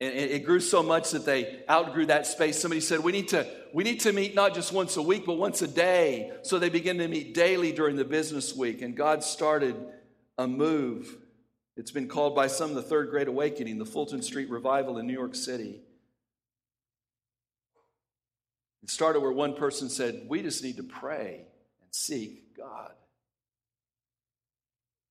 And 0.00 0.14
it 0.14 0.44
grew 0.44 0.60
so 0.60 0.80
much 0.80 1.10
that 1.10 1.26
they 1.26 1.64
outgrew 1.68 2.06
that 2.06 2.24
space. 2.24 2.60
Somebody 2.60 2.80
said, 2.80 3.00
we 3.00 3.10
need, 3.10 3.28
to, 3.28 3.44
we 3.72 3.82
need 3.82 3.98
to 4.00 4.12
meet 4.12 4.32
not 4.32 4.54
just 4.54 4.72
once 4.72 4.96
a 4.96 5.02
week, 5.02 5.26
but 5.26 5.34
once 5.34 5.60
a 5.60 5.66
day. 5.66 6.30
So 6.42 6.60
they 6.60 6.68
began 6.68 6.98
to 6.98 7.08
meet 7.08 7.34
daily 7.34 7.72
during 7.72 7.96
the 7.96 8.04
business 8.04 8.54
week. 8.54 8.80
And 8.80 8.96
God 8.96 9.24
started 9.24 9.74
a 10.38 10.46
move. 10.46 11.16
It's 11.76 11.90
been 11.90 12.08
called 12.08 12.34
by 12.34 12.46
some 12.46 12.74
the 12.74 12.82
Third 12.82 13.10
Great 13.10 13.28
Awakening, 13.28 13.78
the 13.78 13.84
Fulton 13.84 14.22
Street 14.22 14.48
Revival 14.48 14.98
in 14.98 15.06
New 15.06 15.12
York 15.12 15.34
City. 15.34 15.82
It 18.82 18.90
started 18.90 19.20
where 19.20 19.32
one 19.32 19.54
person 19.54 19.90
said, 19.90 20.22
We 20.28 20.42
just 20.42 20.62
need 20.62 20.76
to 20.76 20.82
pray 20.82 21.42
and 21.82 21.94
seek 21.94 22.56
God. 22.56 22.92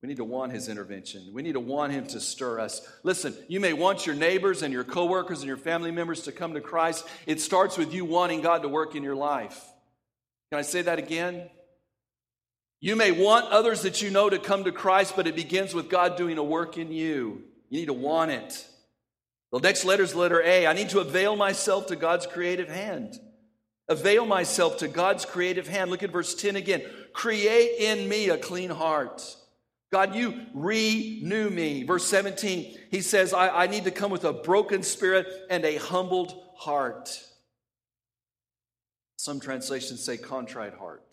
We 0.01 0.07
need 0.07 0.17
to 0.17 0.23
want 0.23 0.51
his 0.51 0.69
intervention. 0.69 1.31
We 1.33 1.41
need 1.41 1.53
to 1.53 1.59
want 1.59 1.91
him 1.91 2.05
to 2.07 2.19
stir 2.19 2.59
us. 2.59 2.87
Listen, 3.03 3.35
you 3.47 3.59
may 3.59 3.73
want 3.73 4.05
your 4.05 4.15
neighbors 4.15 4.61
and 4.61 4.71
your 4.71 4.83
coworkers 4.83 5.39
and 5.39 5.47
your 5.47 5.57
family 5.57 5.91
members 5.91 6.23
to 6.23 6.31
come 6.31 6.53
to 6.53 6.61
Christ. 6.61 7.05
It 7.25 7.41
starts 7.41 7.77
with 7.77 7.93
you 7.93 8.05
wanting 8.05 8.41
God 8.41 8.61
to 8.61 8.69
work 8.69 8.95
in 8.95 9.03
your 9.03 9.15
life. 9.15 9.59
Can 10.51 10.59
I 10.59 10.61
say 10.61 10.83
that 10.83 10.99
again? 10.99 11.49
You 12.79 12.95
may 12.95 13.11
want 13.11 13.45
others 13.47 13.81
that 13.81 14.01
you 14.01 14.11
know 14.11 14.29
to 14.29 14.37
come 14.37 14.63
to 14.65 14.71
Christ, 14.71 15.13
but 15.15 15.27
it 15.27 15.35
begins 15.35 15.73
with 15.73 15.89
God 15.89 16.15
doing 16.15 16.37
a 16.37 16.43
work 16.43 16.77
in 16.77 16.91
you. 16.91 17.43
You 17.69 17.79
need 17.79 17.87
to 17.87 17.93
want 17.93 18.31
it. 18.31 18.67
The 19.51 19.59
next 19.59 19.85
letter 19.85 20.03
is 20.03 20.13
letter 20.13 20.41
A. 20.43 20.67
I 20.67 20.73
need 20.73 20.89
to 20.89 20.99
avail 20.99 21.35
myself 21.35 21.87
to 21.87 21.95
God's 21.95 22.27
creative 22.27 22.69
hand. 22.69 23.19
Avail 23.89 24.25
myself 24.25 24.77
to 24.79 24.87
God's 24.87 25.25
creative 25.25 25.67
hand. 25.67 25.89
Look 25.89 26.03
at 26.03 26.11
verse 26.11 26.35
10 26.35 26.55
again. 26.57 26.83
Create 27.13 27.79
in 27.79 28.07
me 28.07 28.29
a 28.29 28.37
clean 28.37 28.69
heart. 28.69 29.23
God, 29.91 30.13
you 30.13 30.41
renew 30.53 31.49
me. 31.49 31.83
Verse 31.83 32.05
17, 32.05 32.77
he 32.91 33.01
says, 33.01 33.33
I, 33.33 33.63
I 33.63 33.67
need 33.67 33.85
to 33.85 33.91
come 33.91 34.11
with 34.11 34.25
a 34.25 34.33
broken 34.33 34.83
spirit 34.83 35.27
and 35.49 35.63
a 35.63 35.77
humbled 35.77 36.37
heart. 36.57 37.09
Some 39.15 39.39
translations 39.39 40.03
say 40.03 40.17
contrite 40.17 40.73
heart. 40.73 41.03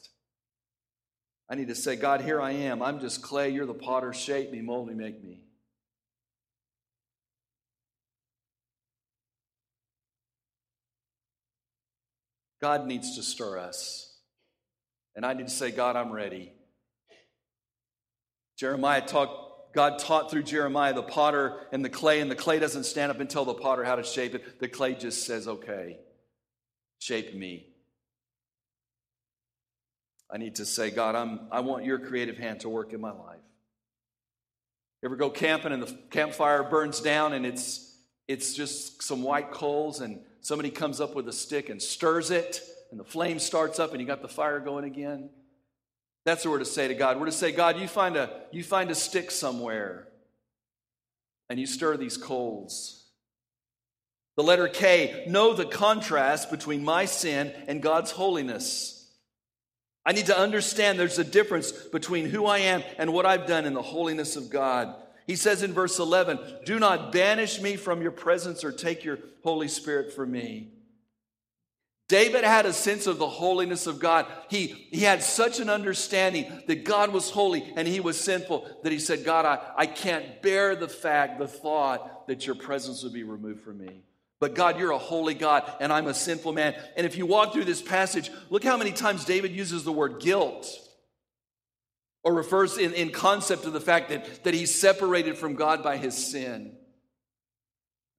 I 1.48 1.56
need 1.56 1.68
to 1.68 1.74
say, 1.74 1.96
God, 1.96 2.22
here 2.22 2.40
I 2.40 2.52
am. 2.52 2.82
I'm 2.82 3.00
just 3.00 3.22
clay. 3.22 3.50
You're 3.50 3.66
the 3.66 3.74
potter. 3.74 4.12
Shape 4.12 4.50
me, 4.50 4.62
mold 4.62 4.88
me, 4.88 4.94
make 4.94 5.22
me. 5.22 5.40
God 12.62 12.86
needs 12.86 13.16
to 13.16 13.22
stir 13.22 13.58
us. 13.58 14.10
And 15.14 15.26
I 15.26 15.34
need 15.34 15.48
to 15.48 15.52
say, 15.52 15.70
God, 15.70 15.96
I'm 15.96 16.10
ready. 16.10 16.50
Jeremiah 18.56 19.02
talked, 19.02 19.74
God 19.74 19.98
taught 19.98 20.30
through 20.30 20.44
Jeremiah 20.44 20.94
the 20.94 21.02
potter 21.02 21.58
and 21.72 21.84
the 21.84 21.90
clay, 21.90 22.20
and 22.20 22.30
the 22.30 22.36
clay 22.36 22.58
doesn't 22.58 22.84
stand 22.84 23.10
up 23.10 23.20
and 23.20 23.28
tell 23.28 23.44
the 23.44 23.52
potter 23.52 23.84
how 23.84 23.96
to 23.96 24.02
shape 24.02 24.34
it. 24.34 24.60
The 24.60 24.68
clay 24.68 24.94
just 24.94 25.26
says, 25.26 25.46
okay, 25.46 25.98
shape 27.00 27.34
me. 27.34 27.73
I 30.34 30.36
need 30.36 30.56
to 30.56 30.66
say, 30.66 30.90
God, 30.90 31.14
I'm, 31.14 31.42
I 31.52 31.60
want 31.60 31.84
your 31.84 32.00
creative 32.00 32.36
hand 32.36 32.60
to 32.60 32.68
work 32.68 32.92
in 32.92 33.00
my 33.00 33.12
life. 33.12 33.38
You 35.00 35.06
ever 35.06 35.14
go 35.14 35.30
camping 35.30 35.70
and 35.70 35.80
the 35.80 35.96
campfire 36.10 36.64
burns 36.64 37.00
down 37.00 37.34
and 37.34 37.46
it's, 37.46 37.96
it's 38.26 38.52
just 38.52 39.00
some 39.00 39.22
white 39.22 39.52
coals 39.52 40.00
and 40.00 40.18
somebody 40.40 40.70
comes 40.70 41.00
up 41.00 41.14
with 41.14 41.28
a 41.28 41.32
stick 41.32 41.68
and 41.68 41.80
stirs 41.80 42.32
it 42.32 42.60
and 42.90 42.98
the 42.98 43.04
flame 43.04 43.38
starts 43.38 43.78
up 43.78 43.92
and 43.92 44.00
you 44.00 44.08
got 44.08 44.22
the 44.22 44.28
fire 44.28 44.58
going 44.58 44.84
again? 44.84 45.30
That's 46.24 46.44
what 46.44 46.50
we're 46.50 46.58
to 46.58 46.64
say 46.64 46.88
to 46.88 46.94
God. 46.94 47.20
We're 47.20 47.26
to 47.26 47.32
say, 47.32 47.52
God, 47.52 47.78
you 47.78 47.86
find 47.86 48.16
a, 48.16 48.40
you 48.50 48.64
find 48.64 48.90
a 48.90 48.94
stick 48.96 49.30
somewhere 49.30 50.08
and 51.48 51.60
you 51.60 51.66
stir 51.66 51.96
these 51.96 52.16
coals. 52.16 53.04
The 54.36 54.42
letter 54.42 54.66
K, 54.66 55.26
know 55.28 55.54
the 55.54 55.64
contrast 55.64 56.50
between 56.50 56.82
my 56.82 57.04
sin 57.04 57.52
and 57.68 57.80
God's 57.80 58.10
holiness. 58.10 59.03
I 60.06 60.12
need 60.12 60.26
to 60.26 60.38
understand 60.38 60.98
there's 60.98 61.18
a 61.18 61.24
difference 61.24 61.72
between 61.72 62.26
who 62.26 62.46
I 62.46 62.58
am 62.58 62.82
and 62.98 63.12
what 63.12 63.24
I've 63.24 63.46
done 63.46 63.64
in 63.64 63.72
the 63.72 63.82
holiness 63.82 64.36
of 64.36 64.50
God. 64.50 64.94
He 65.26 65.36
says 65.36 65.62
in 65.62 65.72
verse 65.72 65.98
11, 65.98 66.38
Do 66.66 66.78
not 66.78 67.10
banish 67.12 67.60
me 67.60 67.76
from 67.76 68.02
your 68.02 68.10
presence 68.10 68.64
or 68.64 68.72
take 68.72 69.04
your 69.04 69.18
Holy 69.42 69.68
Spirit 69.68 70.12
from 70.12 70.32
me. 70.32 70.68
David 72.06 72.44
had 72.44 72.66
a 72.66 72.72
sense 72.74 73.06
of 73.06 73.16
the 73.16 73.28
holiness 73.28 73.86
of 73.86 73.98
God. 73.98 74.26
He, 74.50 74.66
he 74.90 75.00
had 75.00 75.22
such 75.22 75.58
an 75.58 75.70
understanding 75.70 76.62
that 76.66 76.84
God 76.84 77.10
was 77.10 77.30
holy 77.30 77.72
and 77.76 77.88
he 77.88 78.00
was 78.00 78.20
sinful 78.20 78.68
that 78.82 78.92
he 78.92 78.98
said, 78.98 79.24
God, 79.24 79.46
I, 79.46 79.58
I 79.74 79.86
can't 79.86 80.42
bear 80.42 80.76
the 80.76 80.88
fact, 80.88 81.38
the 81.38 81.48
thought 81.48 82.26
that 82.26 82.46
your 82.46 82.56
presence 82.56 83.02
would 83.02 83.14
be 83.14 83.22
removed 83.22 83.62
from 83.62 83.78
me. 83.78 84.02
But 84.40 84.54
God, 84.54 84.78
you're 84.78 84.90
a 84.90 84.98
holy 84.98 85.34
God 85.34 85.70
and 85.80 85.92
I'm 85.92 86.06
a 86.06 86.14
sinful 86.14 86.52
man. 86.52 86.74
And 86.96 87.06
if 87.06 87.16
you 87.16 87.26
walk 87.26 87.52
through 87.52 87.64
this 87.64 87.82
passage, 87.82 88.30
look 88.50 88.64
how 88.64 88.76
many 88.76 88.92
times 88.92 89.24
David 89.24 89.52
uses 89.52 89.84
the 89.84 89.92
word 89.92 90.20
guilt 90.20 90.68
or 92.22 92.34
refers 92.34 92.78
in, 92.78 92.92
in 92.94 93.10
concept 93.10 93.62
to 93.64 93.70
the 93.70 93.80
fact 93.80 94.08
that, 94.08 94.44
that 94.44 94.54
he's 94.54 94.74
separated 94.74 95.36
from 95.36 95.54
God 95.54 95.82
by 95.82 95.96
his 95.96 96.14
sin. 96.14 96.76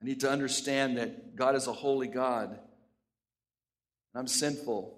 I 0.02 0.06
need 0.06 0.22
to 0.22 0.30
understand 0.30 0.98
that 0.98 1.36
God 1.36 1.56
is 1.56 1.68
a 1.68 1.74
holy 1.74 2.08
God. 2.08 2.50
and 2.52 2.60
I'm 4.16 4.28
sinful. 4.28 4.98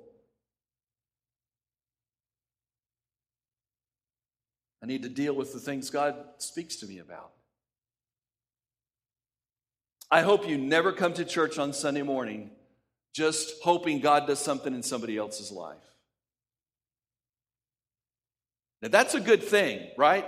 I 4.84 4.86
need 4.86 5.04
to 5.04 5.10
deal 5.10 5.34
with 5.34 5.54
the 5.54 5.60
things 5.60 5.90
God 5.90 6.16
speaks 6.38 6.76
to 6.78 6.86
me 6.86 7.00
about. 7.00 7.32
I 10.10 10.22
hope 10.22 10.48
you 10.48 10.58
never 10.58 10.94
come 10.94 11.14
to 11.14 11.26
church 11.26 11.58
on 11.58 11.74
Sunday 11.74 12.02
morning 12.02 12.52
just 13.14 13.62
hoping 13.64 14.00
God 14.00 14.28
does 14.28 14.40
something 14.40 14.74
in 14.74 14.84
somebody 14.84 15.18
else's 15.18 15.52
life. 15.52 15.76
Now, 18.82 18.90
that's 18.90 19.16
a 19.16 19.20
good 19.20 19.42
thing, 19.42 19.88
right? 19.98 20.26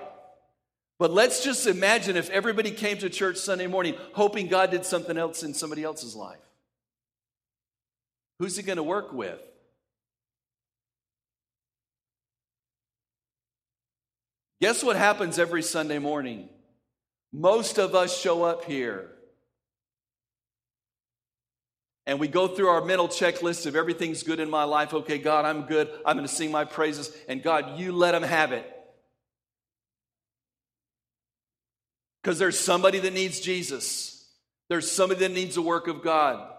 But 0.98 1.12
let's 1.12 1.44
just 1.44 1.68
imagine 1.68 2.18
if 2.18 2.30
everybody 2.32 2.72
came 2.72 2.98
to 2.98 3.10
church 3.10 3.38
Sunday 3.38 3.68
morning 3.68 3.96
hoping 4.14 4.48
God 4.48 4.72
did 4.72 4.86
something 4.86 5.18
else 5.18 5.44
in 5.44 5.54
somebody 5.54 5.84
else's 5.84 6.16
life. 6.16 6.40
Who's 8.40 8.58
he 8.58 8.64
going 8.64 8.78
to 8.78 8.84
work 8.84 9.14
with? 9.14 9.40
Guess 14.62 14.84
what 14.84 14.98
happens 14.98 15.40
every 15.40 15.62
Sunday 15.62 16.00
morning? 16.00 16.50
Most 17.32 17.78
of 17.78 17.96
us 17.96 18.20
show 18.20 18.44
up 18.44 18.66
here 18.66 19.12
and 22.10 22.20
we 22.20 22.28
go 22.28 22.48
through 22.48 22.70
our 22.70 22.84
mental 22.84 23.08
checklist 23.08 23.68
of 23.68 23.76
everything's 23.76 24.24
good 24.24 24.40
in 24.40 24.50
my 24.50 24.64
life. 24.64 24.96
Okay, 24.96 25.20
God, 25.20 25.46
I'm 25.46 25.68
good. 25.68 25.92
I'm 26.04 26.16
going 26.16 26.28
to 26.28 26.34
sing 26.34 26.52
my 26.52 26.66
praises. 26.66 27.16
And 27.28 27.44
God, 27.44 27.78
you 27.78 27.92
let 27.92 28.14
them 28.14 28.24
have 28.24 28.52
it. 28.52 28.66
Because 32.24 32.40
there's 32.40 32.58
somebody 32.58 32.98
that 32.98 33.14
needs 33.14 33.40
Jesus, 33.40 34.28
there's 34.70 34.90
somebody 34.90 35.20
that 35.20 35.34
needs 35.34 35.54
the 35.54 35.62
work 35.62 35.88
of 35.88 36.02
God. 36.02 36.52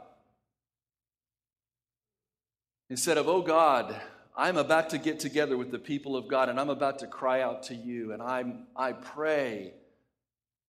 Instead 2.88 3.18
of, 3.18 3.26
oh 3.26 3.42
God, 3.42 4.00
I'm 4.36 4.56
about 4.56 4.90
to 4.90 4.98
get 4.98 5.18
together 5.18 5.56
with 5.56 5.72
the 5.72 5.80
people 5.80 6.14
of 6.14 6.28
God 6.28 6.48
and 6.48 6.60
I'm 6.60 6.70
about 6.70 7.00
to 7.00 7.08
cry 7.08 7.40
out 7.42 7.64
to 7.64 7.74
you. 7.74 8.12
And 8.12 8.22
I'm, 8.22 8.68
I 8.76 8.92
pray 8.92 9.72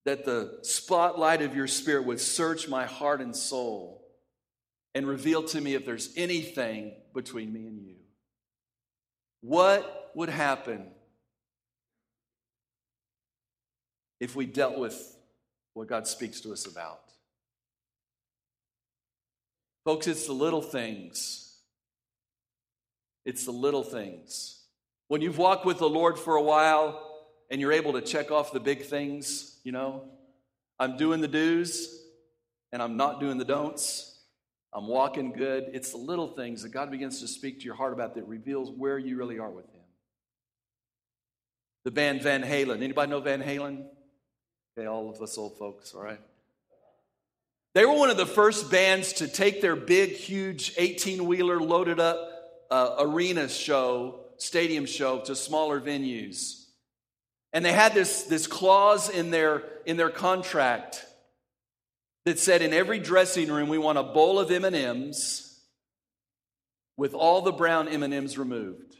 that 0.05 0.25
the 0.25 0.57
spotlight 0.63 1.43
of 1.43 1.55
your 1.55 1.67
spirit 1.67 2.07
would 2.07 2.19
search 2.19 2.67
my 2.67 2.85
heart 2.87 3.21
and 3.21 3.35
soul 3.35 4.00
and 4.93 5.07
reveal 5.07 5.43
to 5.43 5.61
me 5.61 5.75
if 5.75 5.85
there's 5.85 6.13
anything 6.17 6.93
between 7.13 7.51
me 7.53 7.65
and 7.67 7.81
you. 7.81 7.95
What 9.41 10.11
would 10.15 10.29
happen 10.29 10.87
if 14.19 14.35
we 14.35 14.45
dealt 14.45 14.77
with 14.77 15.17
what 15.73 15.87
God 15.87 16.07
speaks 16.07 16.41
to 16.41 16.51
us 16.51 16.65
about? 16.65 17.01
Folks, 19.85 20.07
it's 20.07 20.27
the 20.27 20.33
little 20.33 20.61
things 20.61 21.51
it's 23.25 23.45
the 23.45 23.51
little 23.51 23.83
things. 23.83 24.59
When 25.07 25.21
you've 25.21 25.37
walked 25.37 25.65
with 25.65 25.77
the 25.77 25.89
Lord 25.89 26.17
for 26.17 26.35
a 26.35 26.41
while 26.41 27.07
and 27.49 27.61
you're 27.61 27.71
able 27.71 27.93
to 27.93 28.01
check 28.01 28.31
off 28.31 28.51
the 28.51 28.59
big 28.59 28.85
things, 28.85 29.59
you 29.63 29.71
know, 29.71 30.05
I'm 30.79 30.97
doing 30.97 31.21
the 31.21 31.27
do's 31.27 32.03
and 32.71 32.81
I'm 32.81 32.97
not 32.97 33.19
doing 33.19 33.37
the 33.37 33.45
don'ts. 33.45 34.10
I'm 34.73 34.87
walking 34.87 35.33
good. 35.33 35.69
It's 35.73 35.91
the 35.91 35.97
little 35.97 36.29
things 36.29 36.63
that 36.63 36.69
God 36.69 36.91
begins 36.91 37.19
to 37.21 37.27
speak 37.27 37.59
to 37.59 37.65
your 37.65 37.75
heart 37.75 37.93
about 37.93 38.15
that 38.15 38.27
reveals 38.27 38.69
where 38.71 38.97
you 38.97 39.17
really 39.17 39.37
are 39.37 39.49
with 39.49 39.65
Him. 39.65 39.81
The 41.83 41.91
band 41.91 42.21
Van 42.21 42.43
Halen. 42.43 42.81
Anybody 42.81 43.09
know 43.09 43.19
Van 43.19 43.41
Halen? 43.41 43.85
Okay, 44.77 44.87
all 44.87 45.09
of 45.09 45.21
us 45.21 45.37
old 45.37 45.57
folks, 45.57 45.93
all 45.93 46.01
right? 46.01 46.21
They 47.73 47.85
were 47.85 47.93
one 47.93 48.09
of 48.09 48.17
the 48.17 48.25
first 48.25 48.71
bands 48.71 49.13
to 49.13 49.27
take 49.27 49.61
their 49.61 49.75
big, 49.75 50.11
huge 50.11 50.73
18 50.77 51.25
wheeler 51.25 51.59
loaded 51.59 51.99
up 51.99 52.29
uh, 52.69 52.95
arena 52.99 53.49
show, 53.49 54.21
stadium 54.37 54.85
show 54.85 55.19
to 55.21 55.35
smaller 55.35 55.81
venues. 55.81 56.65
And 57.53 57.65
they 57.65 57.73
had 57.73 57.93
this, 57.93 58.23
this 58.23 58.47
clause 58.47 59.09
in 59.09 59.31
their, 59.31 59.63
in 59.85 59.97
their 59.97 60.09
contract 60.09 61.05
that 62.25 62.39
said 62.39 62.61
in 62.61 62.73
every 62.73 62.99
dressing 62.99 63.51
room 63.51 63.69
we 63.69 63.77
want 63.77 63.97
a 63.97 64.03
bowl 64.03 64.39
of 64.39 64.51
M&Ms 64.51 65.59
with 66.97 67.13
all 67.13 67.41
the 67.41 67.51
brown 67.51 67.87
M&Ms 67.87 68.37
removed. 68.37 68.95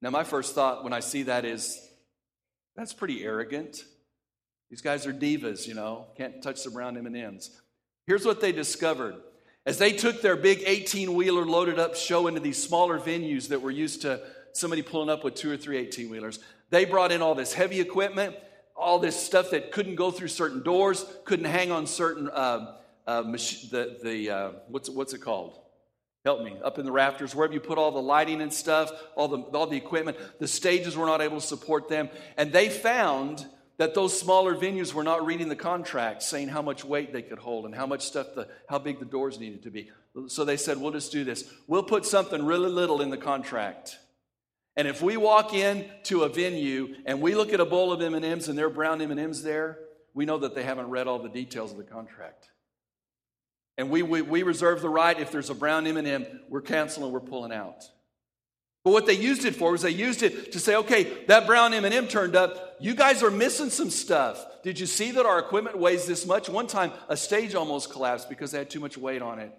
Now 0.00 0.10
my 0.10 0.24
first 0.24 0.54
thought 0.54 0.84
when 0.84 0.92
I 0.92 1.00
see 1.00 1.24
that 1.24 1.44
is 1.44 1.80
that's 2.76 2.92
pretty 2.92 3.24
arrogant. 3.24 3.84
These 4.70 4.80
guys 4.80 5.06
are 5.06 5.12
divas, 5.12 5.66
you 5.66 5.74
know, 5.74 6.06
can't 6.16 6.42
touch 6.42 6.64
the 6.64 6.70
brown 6.70 6.96
M&Ms. 6.96 7.50
Here's 8.06 8.24
what 8.24 8.40
they 8.40 8.52
discovered. 8.52 9.16
As 9.64 9.78
they 9.78 9.92
took 9.92 10.22
their 10.22 10.34
big 10.34 10.62
18 10.66 11.14
wheeler 11.14 11.44
loaded 11.44 11.78
up 11.78 11.94
show 11.94 12.26
into 12.26 12.40
these 12.40 12.60
smaller 12.60 12.98
venues 12.98 13.48
that 13.48 13.62
were 13.62 13.70
used 13.70 14.02
to 14.02 14.20
somebody 14.54 14.82
pulling 14.82 15.08
up 15.08 15.24
with 15.24 15.34
two 15.34 15.50
or 15.50 15.56
three 15.56 15.78
18 15.78 16.10
wheelers, 16.10 16.40
they 16.70 16.84
brought 16.84 17.12
in 17.12 17.22
all 17.22 17.34
this 17.34 17.52
heavy 17.52 17.80
equipment, 17.80 18.34
all 18.76 18.98
this 18.98 19.20
stuff 19.20 19.50
that 19.50 19.72
couldn't 19.72 19.96
go 19.96 20.10
through 20.10 20.28
certain 20.28 20.62
doors, 20.62 21.04
couldn't 21.24 21.46
hang 21.46 21.70
on 21.70 21.86
certain, 21.86 22.28
uh, 22.28 22.76
uh, 23.06 23.22
mach- 23.22 23.70
the, 23.70 23.98
the 24.02 24.30
uh, 24.30 24.52
what's, 24.68 24.88
what's 24.88 25.12
it 25.12 25.20
called? 25.20 25.58
Help 26.24 26.42
me. 26.42 26.56
Up 26.64 26.78
in 26.78 26.84
the 26.84 26.92
rafters, 26.92 27.34
wherever 27.34 27.52
you 27.52 27.60
put 27.60 27.78
all 27.78 27.90
the 27.90 28.02
lighting 28.02 28.40
and 28.40 28.52
stuff, 28.52 28.90
all 29.16 29.28
the, 29.28 29.38
all 29.38 29.66
the 29.66 29.76
equipment, 29.76 30.16
the 30.38 30.46
stages 30.46 30.96
were 30.96 31.06
not 31.06 31.20
able 31.20 31.40
to 31.40 31.46
support 31.46 31.88
them. 31.88 32.08
And 32.36 32.52
they 32.52 32.68
found 32.68 33.44
that 33.78 33.94
those 33.94 34.18
smaller 34.18 34.54
venues 34.54 34.94
were 34.94 35.02
not 35.02 35.26
reading 35.26 35.48
the 35.48 35.56
contract 35.56 36.22
saying 36.22 36.48
how 36.48 36.62
much 36.62 36.84
weight 36.84 37.12
they 37.12 37.22
could 37.22 37.40
hold 37.40 37.64
and 37.64 37.74
how 37.74 37.86
much 37.86 38.02
stuff 38.02 38.28
the 38.34 38.46
how 38.68 38.78
big 38.78 38.98
the 39.00 39.04
doors 39.04 39.40
needed 39.40 39.62
to 39.62 39.70
be 39.70 39.90
so 40.28 40.44
they 40.44 40.56
said 40.56 40.78
we'll 40.78 40.92
just 40.92 41.10
do 41.10 41.24
this 41.24 41.50
we'll 41.66 41.82
put 41.82 42.04
something 42.04 42.44
really 42.44 42.70
little 42.70 43.00
in 43.00 43.10
the 43.10 43.16
contract 43.16 43.98
and 44.76 44.88
if 44.88 45.02
we 45.02 45.16
walk 45.16 45.54
in 45.54 45.88
to 46.04 46.22
a 46.22 46.28
venue 46.28 46.94
and 47.04 47.20
we 47.20 47.34
look 47.34 47.52
at 47.52 47.60
a 47.60 47.64
bowl 47.64 47.92
of 47.92 48.00
m&ms 48.00 48.48
and 48.48 48.58
there 48.58 48.66
are 48.66 48.70
brown 48.70 49.00
m&ms 49.00 49.42
there 49.42 49.78
we 50.14 50.24
know 50.24 50.38
that 50.38 50.54
they 50.54 50.62
haven't 50.62 50.88
read 50.88 51.06
all 51.06 51.18
the 51.18 51.28
details 51.28 51.72
of 51.72 51.78
the 51.78 51.84
contract 51.84 52.48
and 53.78 53.88
we, 53.88 54.02
we, 54.02 54.22
we 54.22 54.42
reserve 54.42 54.82
the 54.82 54.88
right 54.88 55.18
if 55.18 55.30
there's 55.30 55.50
a 55.50 55.54
brown 55.54 55.86
m&m 55.86 56.26
we're 56.48 56.60
canceling 56.60 57.12
we're 57.12 57.20
pulling 57.20 57.52
out 57.52 57.84
but 58.84 58.90
what 58.90 59.06
they 59.06 59.14
used 59.14 59.44
it 59.44 59.54
for 59.54 59.70
was 59.72 59.82
they 59.82 59.90
used 59.90 60.22
it 60.22 60.52
to 60.52 60.58
say, 60.58 60.74
okay, 60.74 61.24
that 61.26 61.46
brown 61.46 61.72
M&M 61.72 62.08
turned 62.08 62.34
up. 62.34 62.76
You 62.80 62.94
guys 62.94 63.22
are 63.22 63.30
missing 63.30 63.70
some 63.70 63.90
stuff. 63.90 64.44
Did 64.64 64.78
you 64.80 64.86
see 64.86 65.12
that 65.12 65.24
our 65.24 65.38
equipment 65.38 65.78
weighs 65.78 66.06
this 66.06 66.26
much? 66.26 66.48
One 66.48 66.66
time, 66.66 66.90
a 67.08 67.16
stage 67.16 67.54
almost 67.54 67.90
collapsed 67.90 68.28
because 68.28 68.50
they 68.50 68.58
had 68.58 68.70
too 68.70 68.80
much 68.80 68.98
weight 68.98 69.22
on 69.22 69.38
it. 69.38 69.52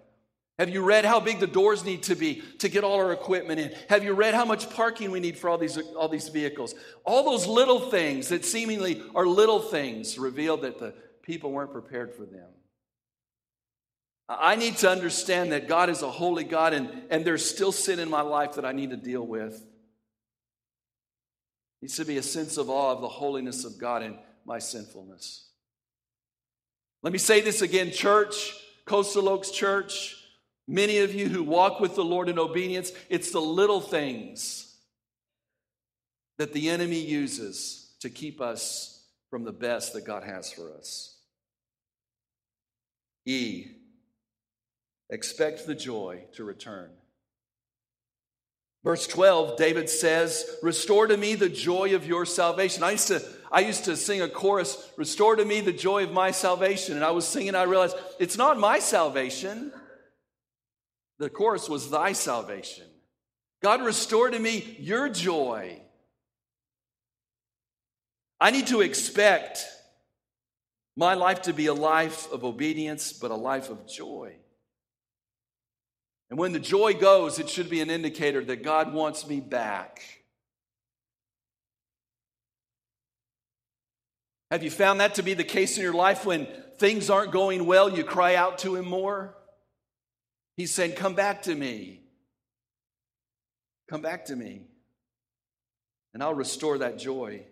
Have 0.58 0.68
you 0.68 0.82
read 0.82 1.04
how 1.04 1.18
big 1.18 1.40
the 1.40 1.48
doors 1.48 1.84
need 1.84 2.04
to 2.04 2.14
be 2.14 2.42
to 2.60 2.68
get 2.68 2.84
all 2.84 2.94
our 3.00 3.12
equipment 3.12 3.58
in? 3.58 3.74
Have 3.88 4.04
you 4.04 4.12
read 4.12 4.34
how 4.34 4.44
much 4.44 4.70
parking 4.70 5.10
we 5.10 5.18
need 5.18 5.36
for 5.36 5.50
all 5.50 5.58
these, 5.58 5.76
all 5.78 6.08
these 6.08 6.28
vehicles? 6.28 6.76
All 7.04 7.24
those 7.24 7.46
little 7.46 7.90
things 7.90 8.28
that 8.28 8.44
seemingly 8.44 9.02
are 9.16 9.26
little 9.26 9.58
things 9.58 10.16
reveal 10.16 10.56
that 10.58 10.78
the 10.78 10.94
people 11.22 11.50
weren't 11.50 11.72
prepared 11.72 12.14
for 12.14 12.24
them. 12.24 12.48
I 14.28 14.54
need 14.54 14.76
to 14.78 14.88
understand 14.88 15.50
that 15.52 15.66
God 15.66 15.90
is 15.90 16.02
a 16.02 16.10
holy 16.10 16.44
God 16.44 16.72
and, 16.72 16.88
and 17.10 17.24
there's 17.24 17.44
still 17.44 17.72
sin 17.72 17.98
in 17.98 18.08
my 18.08 18.22
life 18.22 18.54
that 18.54 18.64
I 18.64 18.72
need 18.72 18.90
to 18.90 18.96
deal 18.96 19.26
with. 19.26 19.54
It 19.54 19.62
needs 21.82 21.96
to 21.96 22.04
be 22.04 22.16
a 22.16 22.22
sense 22.22 22.56
of 22.56 22.70
awe 22.70 22.92
of 22.92 23.00
the 23.00 23.08
holiness 23.08 23.64
of 23.64 23.76
God 23.76 24.02
and 24.02 24.16
my 24.46 24.60
sinfulness. 24.60 25.48
Let 27.02 27.12
me 27.12 27.18
say 27.18 27.40
this 27.40 27.60
again, 27.60 27.90
church, 27.90 28.54
Coastal 28.86 29.28
Oaks 29.28 29.50
Church, 29.50 30.16
many 30.66 30.98
of 30.98 31.14
you 31.14 31.28
who 31.28 31.42
walk 31.42 31.80
with 31.80 31.94
the 31.94 32.04
Lord 32.04 32.28
in 32.28 32.38
obedience, 32.38 32.92
it's 33.08 33.30
the 33.30 33.40
little 33.40 33.80
things 33.80 34.76
that 36.38 36.52
the 36.52 36.68
enemy 36.68 37.00
uses 37.00 37.94
to 38.00 38.10
keep 38.10 38.40
us 38.40 39.06
from 39.30 39.44
the 39.44 39.52
best 39.52 39.92
that 39.92 40.04
God 40.04 40.24
has 40.24 40.52
for 40.52 40.72
us. 40.72 41.16
E, 43.26 43.74
Expect 45.10 45.66
the 45.66 45.74
joy 45.74 46.24
to 46.32 46.44
return. 46.44 46.90
Verse 48.82 49.06
12, 49.06 49.56
David 49.56 49.88
says, 49.88 50.56
Restore 50.62 51.06
to 51.06 51.16
me 51.16 51.34
the 51.34 51.48
joy 51.48 51.94
of 51.94 52.06
your 52.06 52.26
salvation. 52.26 52.82
I 52.82 52.92
used 52.92 53.08
to, 53.08 53.22
I 53.50 53.60
used 53.60 53.84
to 53.84 53.96
sing 53.96 54.22
a 54.22 54.28
chorus, 54.28 54.90
Restore 54.96 55.36
to 55.36 55.44
me 55.44 55.60
the 55.60 55.72
joy 55.72 56.04
of 56.04 56.12
my 56.12 56.30
salvation. 56.30 56.96
And 56.96 57.04
I 57.04 57.12
was 57.12 57.26
singing, 57.26 57.54
I 57.54 57.62
realized 57.62 57.96
it's 58.18 58.36
not 58.36 58.58
my 58.58 58.78
salvation, 58.78 59.72
The 61.18 61.30
chorus 61.30 61.68
was 61.68 61.90
thy 61.90 62.12
salvation. 62.12 62.86
God, 63.62 63.82
restore 63.82 64.30
to 64.30 64.38
me 64.38 64.76
your 64.80 65.08
joy. 65.08 65.80
I 68.40 68.50
need 68.50 68.66
to 68.68 68.80
expect 68.80 69.64
my 70.96 71.14
life 71.14 71.42
to 71.42 71.52
be 71.52 71.66
a 71.66 71.74
life 71.74 72.30
of 72.30 72.44
obedience, 72.44 73.12
but 73.12 73.30
a 73.30 73.36
life 73.36 73.70
of 73.70 73.88
joy. 73.88 74.36
And 76.30 76.38
when 76.38 76.52
the 76.52 76.60
joy 76.60 76.94
goes, 76.94 77.38
it 77.38 77.48
should 77.48 77.70
be 77.70 77.80
an 77.80 77.90
indicator 77.90 78.44
that 78.44 78.62
God 78.62 78.92
wants 78.92 79.26
me 79.26 79.40
back. 79.40 80.02
Have 84.50 84.62
you 84.62 84.70
found 84.70 85.00
that 85.00 85.16
to 85.16 85.22
be 85.22 85.34
the 85.34 85.44
case 85.44 85.76
in 85.76 85.82
your 85.82 85.94
life 85.94 86.24
when 86.24 86.46
things 86.76 87.10
aren't 87.10 87.32
going 87.32 87.66
well, 87.66 87.90
you 87.90 88.04
cry 88.04 88.34
out 88.34 88.58
to 88.58 88.76
Him 88.76 88.86
more? 88.86 89.34
He's 90.56 90.72
saying, 90.72 90.92
Come 90.92 91.14
back 91.14 91.42
to 91.42 91.54
me. 91.54 92.00
Come 93.88 94.00
back 94.00 94.24
to 94.26 94.36
me, 94.36 94.62
and 96.14 96.22
I'll 96.22 96.34
restore 96.34 96.78
that 96.78 96.98
joy. 96.98 97.44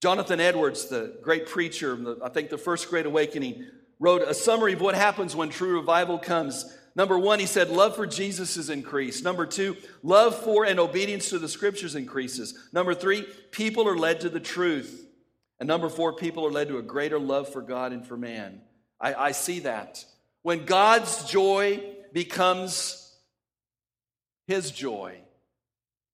Jonathan 0.00 0.40
Edwards, 0.40 0.86
the 0.86 1.18
great 1.20 1.46
preacher, 1.46 2.16
I 2.24 2.28
think 2.28 2.48
the 2.48 2.56
first 2.56 2.88
great 2.88 3.06
awakening, 3.06 3.66
wrote 3.98 4.22
a 4.22 4.32
summary 4.32 4.72
of 4.72 4.80
what 4.80 4.94
happens 4.94 5.36
when 5.36 5.50
true 5.50 5.78
revival 5.78 6.18
comes. 6.18 6.76
Number 6.96 7.18
one, 7.18 7.38
he 7.38 7.46
said, 7.46 7.68
love 7.68 7.96
for 7.96 8.06
Jesus 8.06 8.56
is 8.56 8.70
increased. 8.70 9.22
Number 9.22 9.46
two, 9.46 9.76
love 10.02 10.34
for 10.36 10.64
and 10.64 10.80
obedience 10.80 11.28
to 11.30 11.38
the 11.38 11.48
scriptures 11.48 11.94
increases. 11.94 12.68
Number 12.72 12.94
three, 12.94 13.26
people 13.50 13.86
are 13.86 13.98
led 13.98 14.20
to 14.22 14.30
the 14.30 14.40
truth. 14.40 15.06
And 15.60 15.66
number 15.66 15.90
four, 15.90 16.14
people 16.14 16.46
are 16.46 16.50
led 16.50 16.68
to 16.68 16.78
a 16.78 16.82
greater 16.82 17.18
love 17.18 17.52
for 17.52 17.60
God 17.60 17.92
and 17.92 18.06
for 18.06 18.16
man. 18.16 18.62
I, 18.98 19.14
I 19.14 19.32
see 19.32 19.60
that. 19.60 20.04
When 20.42 20.64
God's 20.64 21.24
joy 21.24 21.82
becomes 22.12 23.14
his 24.46 24.70
joy, 24.70 25.18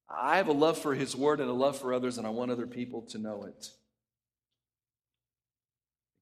I 0.09 0.37
have 0.37 0.49
a 0.49 0.53
love 0.53 0.79
for 0.79 0.95
his 0.95 1.15
word 1.17 1.41
and 1.41 1.49
a 1.49 1.55
love 1.55 1.79
for 1.79 1.93
others, 1.93 2.19
and 2.19 2.27
I 2.27 2.31
want 2.31 2.51
other 2.51 2.67
people 2.67 3.03
to 3.03 3.19
know 3.19 3.45
it. 3.45 3.71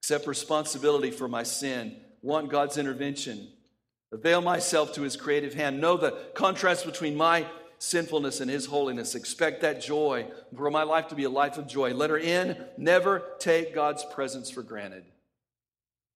Accept 0.03 0.27
responsibility 0.27 1.11
for 1.11 1.29
my 1.29 1.43
sin, 1.43 1.97
want 2.21 2.51
God's 2.51 2.77
intervention, 2.77 3.49
avail 4.13 4.43
myself 4.43 4.95
to 4.95 5.03
his 5.03 5.17
creative 5.17 5.55
hand, 5.55 5.81
know 5.81 5.97
the 5.97 6.13
contrast 6.35 6.85
between 6.85 7.17
my 7.17 7.47
sinfulness 7.79 8.41
and 8.41 8.51
his 8.51 8.67
holiness. 8.67 9.15
Expect 9.15 9.63
that 9.63 9.81
joy 9.81 10.27
for 10.55 10.71
my 10.71 10.83
life 10.83 11.09
to 11.09 11.15
be 11.15 11.25
a 11.25 11.31
life 11.31 11.59
of 11.59 11.67
joy. 11.67 11.93
Letter 11.93 12.19
N, 12.19 12.57
never 12.77 13.23
take 13.39 13.75
God's 13.75 14.05
presence 14.05 14.51
for 14.51 14.63
granted. 14.63 15.05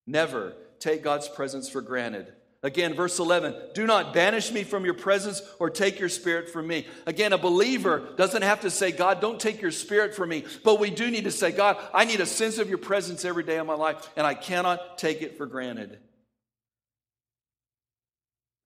Never 0.06 0.54
take 0.80 1.02
God's 1.02 1.28
presence 1.28 1.68
for 1.68 1.80
granted. 1.80 2.32
Again, 2.62 2.94
verse 2.94 3.20
11, 3.20 3.54
do 3.72 3.86
not 3.86 4.12
banish 4.12 4.50
me 4.50 4.64
from 4.64 4.84
your 4.84 4.94
presence 4.94 5.42
or 5.60 5.70
take 5.70 6.00
your 6.00 6.08
spirit 6.08 6.50
from 6.50 6.66
me. 6.66 6.88
Again, 7.06 7.32
a 7.32 7.38
believer 7.38 8.08
doesn't 8.16 8.42
have 8.42 8.62
to 8.62 8.70
say, 8.70 8.90
God, 8.90 9.20
don't 9.20 9.38
take 9.38 9.62
your 9.62 9.70
spirit 9.70 10.16
from 10.16 10.30
me. 10.30 10.44
But 10.64 10.80
we 10.80 10.90
do 10.90 11.08
need 11.08 11.24
to 11.24 11.30
say, 11.30 11.52
God, 11.52 11.76
I 11.94 12.04
need 12.04 12.20
a 12.20 12.26
sense 12.26 12.58
of 12.58 12.68
your 12.68 12.78
presence 12.78 13.24
every 13.24 13.44
day 13.44 13.58
of 13.58 13.66
my 13.66 13.74
life, 13.74 14.10
and 14.16 14.26
I 14.26 14.34
cannot 14.34 14.98
take 14.98 15.22
it 15.22 15.38
for 15.38 15.46
granted. 15.46 16.00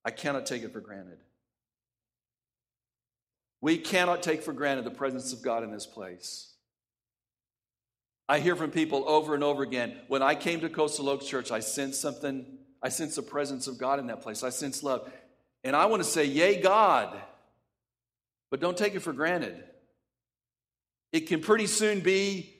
I 0.07 0.11
cannot 0.11 0.47
take 0.47 0.63
it 0.63 0.73
for 0.73 0.81
granted. 0.81 1.19
We 3.61 3.77
cannot 3.77 4.23
take 4.23 4.43
for 4.43 4.55
granted 4.55 4.87
the 4.87 4.91
presence 4.91 5.35
of 5.35 5.43
God 5.43 5.65
in 5.65 5.71
this 5.71 5.87
place. 5.87 6.52
I 8.29 8.39
hear 8.39 8.57
from 8.57 8.71
people 8.71 9.09
over 9.09 9.35
and 9.35 9.45
over 9.45 9.63
again 9.63 9.97
when 10.09 10.23
I 10.23 10.35
came 10.35 10.61
to 10.61 10.69
Coastal 10.69 11.09
Oaks 11.09 11.27
Church, 11.27 11.51
I 11.51 11.61
sensed 11.61 12.01
something 12.01 12.47
I 12.83 12.89
sense 12.89 13.15
the 13.15 13.23
presence 13.23 13.69
of 13.69 13.79
God 13.79 14.01
in 14.01 14.09
that 14.09 14.23
place. 14.23 14.43
I 14.43 14.49
sense 14.51 14.83
love. 14.83 15.11
And 15.63 15.77
I 15.77 15.87
want 15.87 16.03
to 16.03 16.09
say, 16.09 16.25
Yay, 16.25 16.61
God. 16.61 17.17
But 18.51 18.61
don't 18.61 18.77
take 18.77 18.95
it 18.95 19.01
for 19.01 19.13
granted. 19.13 19.63
It 21.13 21.29
can 21.29 21.41
pretty 21.41 21.67
soon 21.67 22.01
be, 22.01 22.55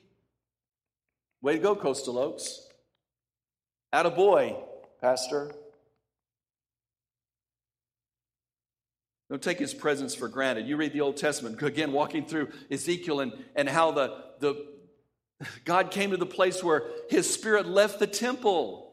way 1.43 1.55
to 1.55 1.59
go, 1.59 1.75
Coastal 1.75 2.19
Oaks. 2.19 2.67
At 3.93 4.07
a 4.07 4.11
boy, 4.11 4.57
Pastor. 5.01 5.53
Don't 9.29 9.43
take 9.43 9.59
his 9.59 9.75
presence 9.75 10.15
for 10.15 10.29
granted. 10.29 10.67
You 10.67 10.77
read 10.77 10.93
the 10.93 11.01
Old 11.01 11.17
Testament, 11.17 11.61
again, 11.63 11.93
walking 11.93 12.27
through 12.27 12.49
Ezekiel 12.71 13.21
and, 13.21 13.33
and 13.57 13.69
how 13.69 13.91
the, 13.91 14.17
the 14.41 14.67
God 15.65 15.91
came 15.91 16.11
to 16.11 16.17
the 16.17 16.27
place 16.27 16.63
where 16.63 16.85
his 17.11 17.33
spirit 17.33 17.67
left 17.67 17.99
the 17.99 18.07
temple. 18.07 18.93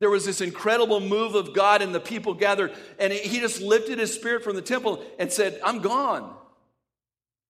There 0.00 0.10
was 0.10 0.26
this 0.26 0.40
incredible 0.40 1.00
move 1.00 1.34
of 1.34 1.54
God, 1.54 1.82
and 1.82 1.94
the 1.94 2.00
people 2.00 2.34
gathered, 2.34 2.72
and 2.98 3.12
he 3.12 3.40
just 3.40 3.60
lifted 3.60 3.98
his 3.98 4.12
spirit 4.12 4.44
from 4.44 4.56
the 4.56 4.62
temple 4.62 5.02
and 5.18 5.32
said, 5.32 5.58
I'm 5.64 5.80
gone. 5.80 6.34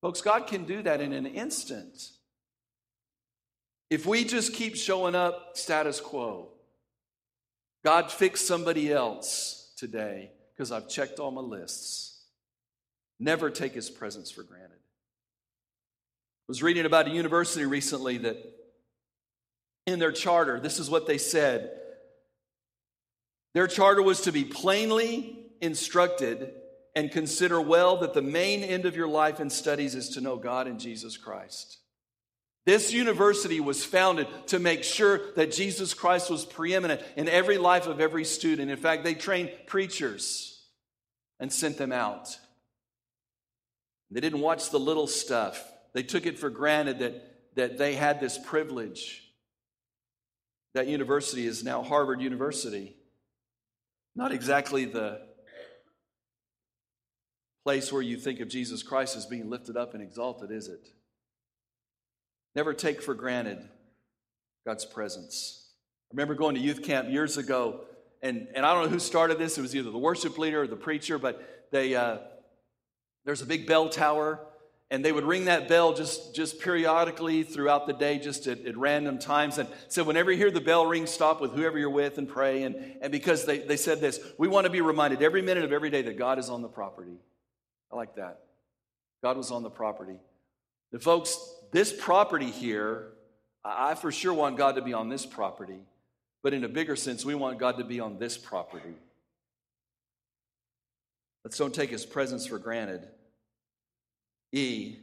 Folks, 0.00 0.20
God 0.20 0.46
can 0.46 0.64
do 0.64 0.82
that 0.82 1.00
in 1.00 1.12
an 1.12 1.26
instant. 1.26 2.10
If 3.90 4.06
we 4.06 4.24
just 4.24 4.52
keep 4.52 4.76
showing 4.76 5.14
up 5.14 5.56
status 5.56 6.00
quo, 6.00 6.48
God 7.84 8.10
fix 8.10 8.40
somebody 8.40 8.92
else 8.92 9.72
today 9.76 10.30
because 10.52 10.72
I've 10.72 10.88
checked 10.88 11.18
all 11.18 11.30
my 11.30 11.40
lists. 11.40 12.20
Never 13.18 13.50
take 13.50 13.74
his 13.74 13.88
presence 13.88 14.30
for 14.30 14.42
granted. 14.42 14.75
Was 16.48 16.62
reading 16.62 16.86
about 16.86 17.08
a 17.08 17.10
university 17.10 17.66
recently 17.66 18.18
that 18.18 18.36
in 19.86 19.98
their 19.98 20.12
charter, 20.12 20.60
this 20.60 20.78
is 20.78 20.88
what 20.88 21.06
they 21.06 21.18
said 21.18 21.70
their 23.54 23.66
charter 23.66 24.02
was 24.02 24.20
to 24.22 24.32
be 24.32 24.44
plainly 24.44 25.46
instructed 25.62 26.52
and 26.94 27.10
consider 27.10 27.58
well 27.58 27.96
that 27.98 28.12
the 28.12 28.20
main 28.20 28.62
end 28.62 28.84
of 28.84 28.96
your 28.96 29.08
life 29.08 29.40
and 29.40 29.50
studies 29.50 29.94
is 29.94 30.10
to 30.10 30.20
know 30.20 30.36
God 30.36 30.66
and 30.66 30.78
Jesus 30.78 31.16
Christ. 31.16 31.78
This 32.66 32.92
university 32.92 33.60
was 33.60 33.82
founded 33.82 34.26
to 34.48 34.58
make 34.58 34.84
sure 34.84 35.32
that 35.36 35.52
Jesus 35.52 35.94
Christ 35.94 36.30
was 36.30 36.44
preeminent 36.44 37.00
in 37.16 37.30
every 37.30 37.56
life 37.56 37.86
of 37.86 37.98
every 37.98 38.24
student. 38.24 38.70
In 38.70 38.76
fact, 38.76 39.04
they 39.04 39.14
trained 39.14 39.52
preachers 39.66 40.62
and 41.40 41.50
sent 41.50 41.78
them 41.78 41.92
out. 41.92 42.36
They 44.10 44.20
didn't 44.20 44.40
watch 44.40 44.68
the 44.68 44.78
little 44.80 45.06
stuff. 45.06 45.62
They 45.96 46.02
took 46.02 46.26
it 46.26 46.38
for 46.38 46.50
granted 46.50 46.98
that, 46.98 47.54
that 47.54 47.78
they 47.78 47.94
had 47.94 48.20
this 48.20 48.36
privilege. 48.36 49.32
That 50.74 50.88
university 50.88 51.46
is 51.46 51.64
now 51.64 51.82
Harvard 51.82 52.20
University. 52.20 52.94
Not 54.14 54.30
exactly 54.30 54.84
the 54.84 55.22
place 57.64 57.90
where 57.90 58.02
you 58.02 58.18
think 58.18 58.40
of 58.40 58.48
Jesus 58.48 58.82
Christ 58.82 59.16
as 59.16 59.24
being 59.24 59.48
lifted 59.48 59.78
up 59.78 59.94
and 59.94 60.02
exalted, 60.02 60.50
is 60.50 60.68
it? 60.68 60.86
Never 62.54 62.74
take 62.74 63.00
for 63.00 63.14
granted 63.14 63.66
God's 64.66 64.84
presence. 64.84 65.66
I 66.10 66.12
remember 66.12 66.34
going 66.34 66.56
to 66.56 66.60
youth 66.60 66.82
camp 66.82 67.08
years 67.08 67.38
ago, 67.38 67.86
and, 68.20 68.48
and 68.54 68.66
I 68.66 68.74
don't 68.74 68.84
know 68.84 68.90
who 68.90 68.98
started 68.98 69.38
this. 69.38 69.56
It 69.56 69.62
was 69.62 69.74
either 69.74 69.90
the 69.90 69.96
worship 69.96 70.36
leader 70.36 70.60
or 70.60 70.66
the 70.66 70.76
preacher, 70.76 71.18
but 71.18 71.66
they 71.72 71.94
uh, 71.94 72.18
there's 73.24 73.40
a 73.40 73.46
big 73.46 73.66
bell 73.66 73.88
tower 73.88 74.46
and 74.90 75.04
they 75.04 75.10
would 75.10 75.24
ring 75.24 75.46
that 75.46 75.68
bell 75.68 75.94
just, 75.94 76.34
just 76.34 76.60
periodically 76.60 77.42
throughout 77.42 77.86
the 77.86 77.92
day, 77.92 78.18
just 78.18 78.46
at, 78.46 78.64
at, 78.66 78.76
random 78.76 79.18
times. 79.18 79.58
And 79.58 79.68
so, 79.88 80.04
whenever 80.04 80.30
you 80.30 80.36
hear 80.38 80.50
the 80.50 80.60
bell 80.60 80.86
ring, 80.86 81.06
stop 81.06 81.40
with 81.40 81.52
whoever 81.52 81.76
you're 81.78 81.90
with 81.90 82.18
and 82.18 82.28
pray. 82.28 82.62
And, 82.62 82.76
and 83.02 83.10
because 83.10 83.44
they, 83.44 83.58
they 83.58 83.76
said 83.76 84.00
this, 84.00 84.20
we 84.38 84.46
want 84.46 84.64
to 84.64 84.70
be 84.70 84.80
reminded 84.80 85.22
every 85.22 85.42
minute 85.42 85.64
of 85.64 85.72
every 85.72 85.90
day 85.90 86.02
that 86.02 86.16
God 86.16 86.38
is 86.38 86.48
on 86.48 86.62
the 86.62 86.68
property. 86.68 87.18
I 87.92 87.96
like 87.96 88.14
that. 88.16 88.40
God 89.22 89.36
was 89.36 89.50
on 89.50 89.64
the 89.64 89.70
property. 89.70 90.18
The 90.92 91.00
folks, 91.00 91.36
this 91.72 91.92
property 91.92 92.50
here, 92.50 93.08
I 93.64 93.96
for 93.96 94.12
sure 94.12 94.32
want 94.32 94.56
God 94.56 94.76
to 94.76 94.82
be 94.82 94.92
on 94.92 95.08
this 95.08 95.26
property. 95.26 95.80
But 96.44 96.54
in 96.54 96.62
a 96.62 96.68
bigger 96.68 96.94
sense, 96.94 97.24
we 97.24 97.34
want 97.34 97.58
God 97.58 97.78
to 97.78 97.84
be 97.84 97.98
on 97.98 98.18
this 98.18 98.38
property. 98.38 98.94
Let's 101.42 101.58
don't 101.58 101.74
take 101.74 101.90
his 101.90 102.06
presence 102.06 102.46
for 102.46 102.58
granted. 102.58 103.08
E. 104.52 104.96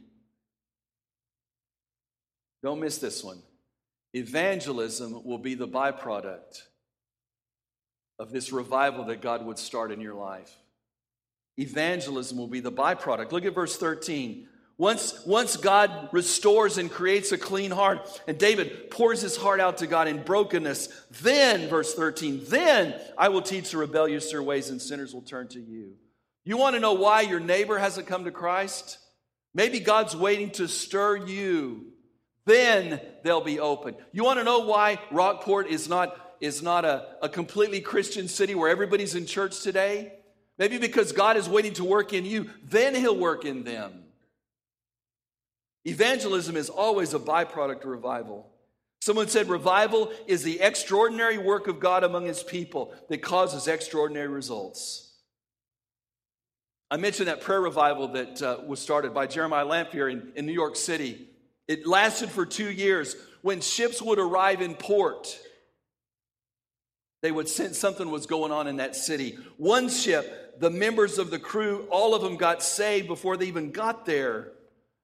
Don't 2.62 2.80
miss 2.80 2.98
this 2.98 3.22
one. 3.22 3.42
Evangelism 4.14 5.24
will 5.24 5.38
be 5.38 5.54
the 5.54 5.68
byproduct 5.68 6.62
of 8.18 8.30
this 8.30 8.52
revival 8.52 9.04
that 9.06 9.20
God 9.20 9.44
would 9.44 9.58
start 9.58 9.90
in 9.90 10.00
your 10.00 10.14
life. 10.14 10.54
Evangelism 11.58 12.38
will 12.38 12.48
be 12.48 12.60
the 12.60 12.72
byproduct. 12.72 13.32
Look 13.32 13.44
at 13.44 13.54
verse 13.54 13.76
13. 13.76 14.48
Once, 14.76 15.24
once 15.24 15.56
God 15.56 16.08
restores 16.10 16.78
and 16.78 16.90
creates 16.90 17.30
a 17.30 17.38
clean 17.38 17.70
heart, 17.70 18.22
and 18.26 18.36
David 18.36 18.90
pours 18.90 19.20
his 19.20 19.36
heart 19.36 19.60
out 19.60 19.78
to 19.78 19.86
God 19.86 20.08
in 20.08 20.22
brokenness, 20.22 20.88
then, 21.22 21.68
verse 21.68 21.94
13, 21.94 22.42
then 22.48 22.94
I 23.16 23.28
will 23.28 23.42
teach 23.42 23.70
the 23.70 23.78
rebellious 23.78 24.32
their 24.32 24.42
ways 24.42 24.70
and 24.70 24.82
sinners 24.82 25.14
will 25.14 25.22
turn 25.22 25.46
to 25.48 25.60
you. 25.60 25.92
You 26.44 26.56
want 26.56 26.74
to 26.74 26.80
know 26.80 26.94
why 26.94 27.20
your 27.20 27.40
neighbor 27.40 27.78
hasn't 27.78 28.08
come 28.08 28.24
to 28.24 28.32
Christ? 28.32 28.98
Maybe 29.54 29.78
God's 29.80 30.16
waiting 30.16 30.50
to 30.52 30.66
stir 30.66 31.16
you. 31.16 31.92
Then 32.44 33.00
they'll 33.22 33.40
be 33.40 33.60
open. 33.60 33.94
You 34.12 34.24
want 34.24 34.38
to 34.38 34.44
know 34.44 34.60
why 34.60 34.98
Rockport 35.10 35.68
is 35.68 35.88
not, 35.88 36.36
is 36.40 36.62
not 36.62 36.84
a, 36.84 37.06
a 37.22 37.28
completely 37.28 37.80
Christian 37.80 38.28
city 38.28 38.54
where 38.54 38.68
everybody's 38.68 39.14
in 39.14 39.26
church 39.26 39.60
today? 39.60 40.12
Maybe 40.58 40.78
because 40.78 41.12
God 41.12 41.36
is 41.36 41.48
waiting 41.48 41.72
to 41.74 41.84
work 41.84 42.12
in 42.12 42.24
you, 42.24 42.50
then 42.64 42.94
He'll 42.94 43.16
work 43.16 43.44
in 43.44 43.64
them. 43.64 44.04
Evangelism 45.84 46.56
is 46.56 46.68
always 46.68 47.14
a 47.14 47.18
byproduct 47.18 47.82
of 47.82 47.90
revival. 47.90 48.50
Someone 49.00 49.28
said 49.28 49.48
revival 49.48 50.12
is 50.26 50.42
the 50.42 50.60
extraordinary 50.60 51.38
work 51.38 51.66
of 51.66 51.78
God 51.78 52.04
among 52.04 52.26
His 52.26 52.42
people 52.42 52.94
that 53.08 53.22
causes 53.22 53.68
extraordinary 53.68 54.28
results. 54.28 55.12
I 56.94 56.96
mentioned 56.96 57.26
that 57.26 57.40
prayer 57.40 57.60
revival 57.60 58.06
that 58.06 58.40
uh, 58.40 58.58
was 58.64 58.78
started 58.78 59.12
by 59.12 59.26
Jeremiah 59.26 59.64
Lanphier 59.64 60.08
in, 60.08 60.30
in 60.36 60.46
New 60.46 60.52
York 60.52 60.76
City. 60.76 61.26
It 61.66 61.88
lasted 61.88 62.30
for 62.30 62.46
two 62.46 62.70
years. 62.70 63.16
When 63.42 63.60
ships 63.62 64.00
would 64.00 64.20
arrive 64.20 64.62
in 64.62 64.76
port, 64.76 65.36
they 67.20 67.32
would 67.32 67.48
sense 67.48 67.78
something 67.78 68.12
was 68.12 68.26
going 68.26 68.52
on 68.52 68.68
in 68.68 68.76
that 68.76 68.94
city. 68.94 69.36
One 69.56 69.88
ship, 69.88 70.60
the 70.60 70.70
members 70.70 71.18
of 71.18 71.32
the 71.32 71.38
crew, 71.40 71.88
all 71.90 72.14
of 72.14 72.22
them 72.22 72.36
got 72.36 72.62
saved 72.62 73.08
before 73.08 73.36
they 73.36 73.46
even 73.46 73.72
got 73.72 74.06
there 74.06 74.52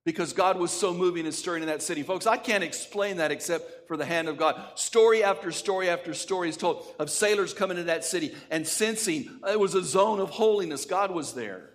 because 0.05 0.33
God 0.33 0.61
was 0.61 0.71
so 0.71 0.95
moving 0.95 1.25
and 1.25 1.35
stirring 1.35 1.65
in 1.65 1.69
that 1.71 1.83
city. 1.83 2.05
Folks, 2.05 2.29
I 2.29 2.37
can't 2.37 2.63
explain 2.63 3.17
that 3.17 3.33
except 3.33 3.89
for 3.89 3.97
the 3.97 4.07
hand 4.07 4.29
of 4.29 4.37
God. 4.37 4.63
Story 4.77 5.25
after 5.25 5.51
story 5.51 5.91
after 5.91 6.15
story 6.15 6.51
is 6.51 6.57
told 6.57 6.87
of 7.01 7.11
sailors 7.11 7.53
coming 7.53 7.79
to 7.79 7.83
that 7.85 8.05
city 8.05 8.33
and 8.49 8.65
sensing 8.65 9.41
it 9.51 9.59
was 9.59 9.75
a 9.75 9.83
zone 9.83 10.21
of 10.21 10.31
holiness. 10.31 10.85
God 10.85 11.11
was 11.11 11.33
there. 11.33 11.70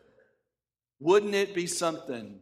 Wouldn't 0.99 1.35
it 1.35 1.53
be 1.53 1.67
something 1.67 2.39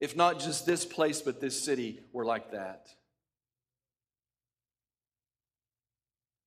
if 0.00 0.16
not 0.16 0.40
just 0.40 0.66
this 0.66 0.84
place, 0.84 1.20
but 1.20 1.40
this 1.40 1.62
city 1.62 2.00
were 2.12 2.24
like 2.24 2.52
that? 2.52 2.88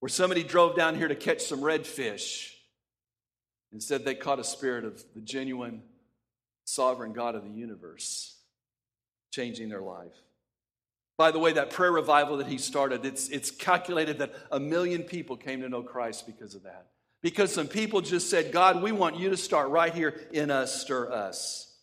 where 0.06 0.10
somebody 0.12 0.44
drove 0.44 0.76
down 0.76 0.94
here 0.94 1.08
to 1.08 1.16
catch 1.16 1.42
some 1.42 1.62
redfish 1.62 2.52
and 3.72 3.82
said 3.82 4.06
they 4.06 4.14
caught 4.14 4.38
a 4.38 4.44
spirit 4.44 4.86
of 4.86 5.04
the 5.16 5.20
genuine 5.20 5.82
sovereign 6.64 7.12
God 7.12 7.34
of 7.34 7.44
the 7.44 7.50
universe, 7.50 8.38
changing 9.32 9.68
their 9.68 9.82
life. 9.82 10.14
By 11.18 11.32
the 11.32 11.40
way, 11.40 11.54
that 11.54 11.72
prayer 11.72 11.92
revival 11.92 12.38
that 12.38 12.46
he 12.46 12.60
started, 12.60 13.04
it's, 13.04 13.30
it's 13.30 13.50
calculated 13.50 14.20
that 14.20 14.36
a 14.52 14.60
million 14.60 15.02
people 15.02 15.38
came 15.38 15.62
to 15.62 15.70
know 15.70 15.82
Christ 15.82 16.28
because 16.28 16.54
of 16.54 16.62
that. 16.66 16.86
Because 17.26 17.52
some 17.52 17.68
people 17.68 18.02
just 18.02 18.30
said, 18.30 18.52
God, 18.52 18.84
we 18.84 18.92
want 18.92 19.18
you 19.18 19.32
to 19.32 19.36
start 19.36 19.72
right 19.72 19.92
here 19.92 20.14
in 20.32 20.52
us, 20.52 20.80
stir 20.80 21.12
us. 21.12 21.76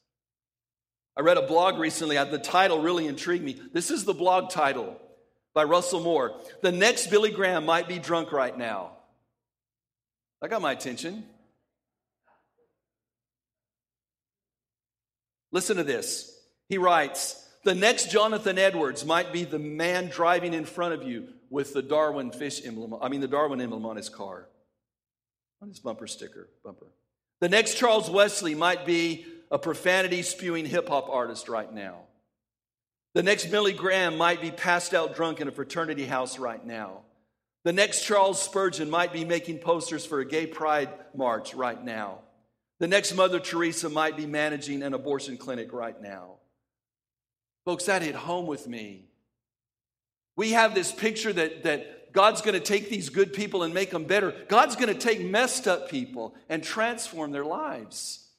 I 1.16 1.22
read 1.22 1.36
a 1.36 1.48
blog 1.48 1.80
recently, 1.80 2.14
the 2.14 2.38
title 2.38 2.80
really 2.80 3.08
intrigued 3.08 3.42
me. 3.42 3.60
This 3.72 3.90
is 3.90 4.04
the 4.04 4.14
blog 4.14 4.50
title 4.50 4.96
by 5.52 5.64
Russell 5.64 5.98
Moore. 5.98 6.40
The 6.60 6.70
next 6.70 7.08
Billy 7.08 7.32
Graham 7.32 7.66
might 7.66 7.88
be 7.88 7.98
drunk 7.98 8.30
right 8.30 8.56
now. 8.56 8.92
That 10.40 10.50
got 10.50 10.62
my 10.62 10.70
attention. 10.70 11.24
Listen 15.50 15.76
to 15.76 15.82
this. 15.82 16.38
He 16.68 16.78
writes 16.78 17.48
The 17.64 17.74
next 17.74 18.12
Jonathan 18.12 18.58
Edwards 18.58 19.04
might 19.04 19.32
be 19.32 19.42
the 19.42 19.58
man 19.58 20.06
driving 20.06 20.54
in 20.54 20.66
front 20.66 20.94
of 20.94 21.02
you 21.02 21.26
with 21.50 21.74
the 21.74 21.82
Darwin 21.82 22.30
fish 22.30 22.64
emblem, 22.64 22.94
I 23.02 23.08
mean, 23.08 23.20
the 23.20 23.26
Darwin 23.26 23.60
emblem 23.60 23.84
on 23.84 23.96
his 23.96 24.08
car, 24.08 24.46
on 25.62 25.68
his 25.68 25.78
bumper 25.78 26.08
sticker, 26.08 26.48
bumper. 26.64 26.88
The 27.40 27.48
next 27.48 27.74
Charles 27.74 28.10
Wesley 28.10 28.54
might 28.54 28.84
be 28.84 29.24
a 29.50 29.58
profanity 29.58 30.22
spewing 30.22 30.66
hip 30.66 30.88
hop 30.88 31.08
artist 31.08 31.48
right 31.48 31.72
now. 31.72 32.00
The 33.14 33.22
next 33.22 33.46
Billy 33.46 33.72
Graham 33.72 34.16
might 34.16 34.40
be 34.40 34.50
passed 34.50 34.92
out 34.92 35.14
drunk 35.14 35.40
in 35.40 35.46
a 35.46 35.52
fraternity 35.52 36.04
house 36.04 36.38
right 36.38 36.64
now. 36.64 37.02
The 37.64 37.72
next 37.72 38.04
Charles 38.04 38.42
Spurgeon 38.42 38.90
might 38.90 39.12
be 39.12 39.24
making 39.24 39.58
posters 39.58 40.04
for 40.04 40.18
a 40.18 40.24
gay 40.24 40.46
pride 40.46 40.88
march 41.14 41.54
right 41.54 41.82
now. 41.82 42.18
The 42.80 42.88
next 42.88 43.14
Mother 43.14 43.38
Teresa 43.38 43.88
might 43.88 44.16
be 44.16 44.26
managing 44.26 44.82
an 44.82 44.94
abortion 44.94 45.36
clinic 45.36 45.72
right 45.72 46.00
now. 46.00 46.38
Folks, 47.64 47.84
that 47.84 48.02
hit 48.02 48.16
home 48.16 48.46
with 48.46 48.66
me. 48.66 49.11
We 50.36 50.52
have 50.52 50.74
this 50.74 50.92
picture 50.92 51.32
that, 51.32 51.64
that 51.64 52.12
God's 52.12 52.42
going 52.42 52.54
to 52.54 52.60
take 52.60 52.88
these 52.88 53.08
good 53.08 53.32
people 53.32 53.62
and 53.62 53.72
make 53.74 53.90
them 53.90 54.04
better. 54.04 54.34
God's 54.48 54.76
going 54.76 54.88
to 54.88 54.98
take 54.98 55.20
messed 55.20 55.66
up 55.66 55.90
people 55.90 56.34
and 56.48 56.62
transform 56.62 57.32
their 57.32 57.44
lives. 57.44 58.30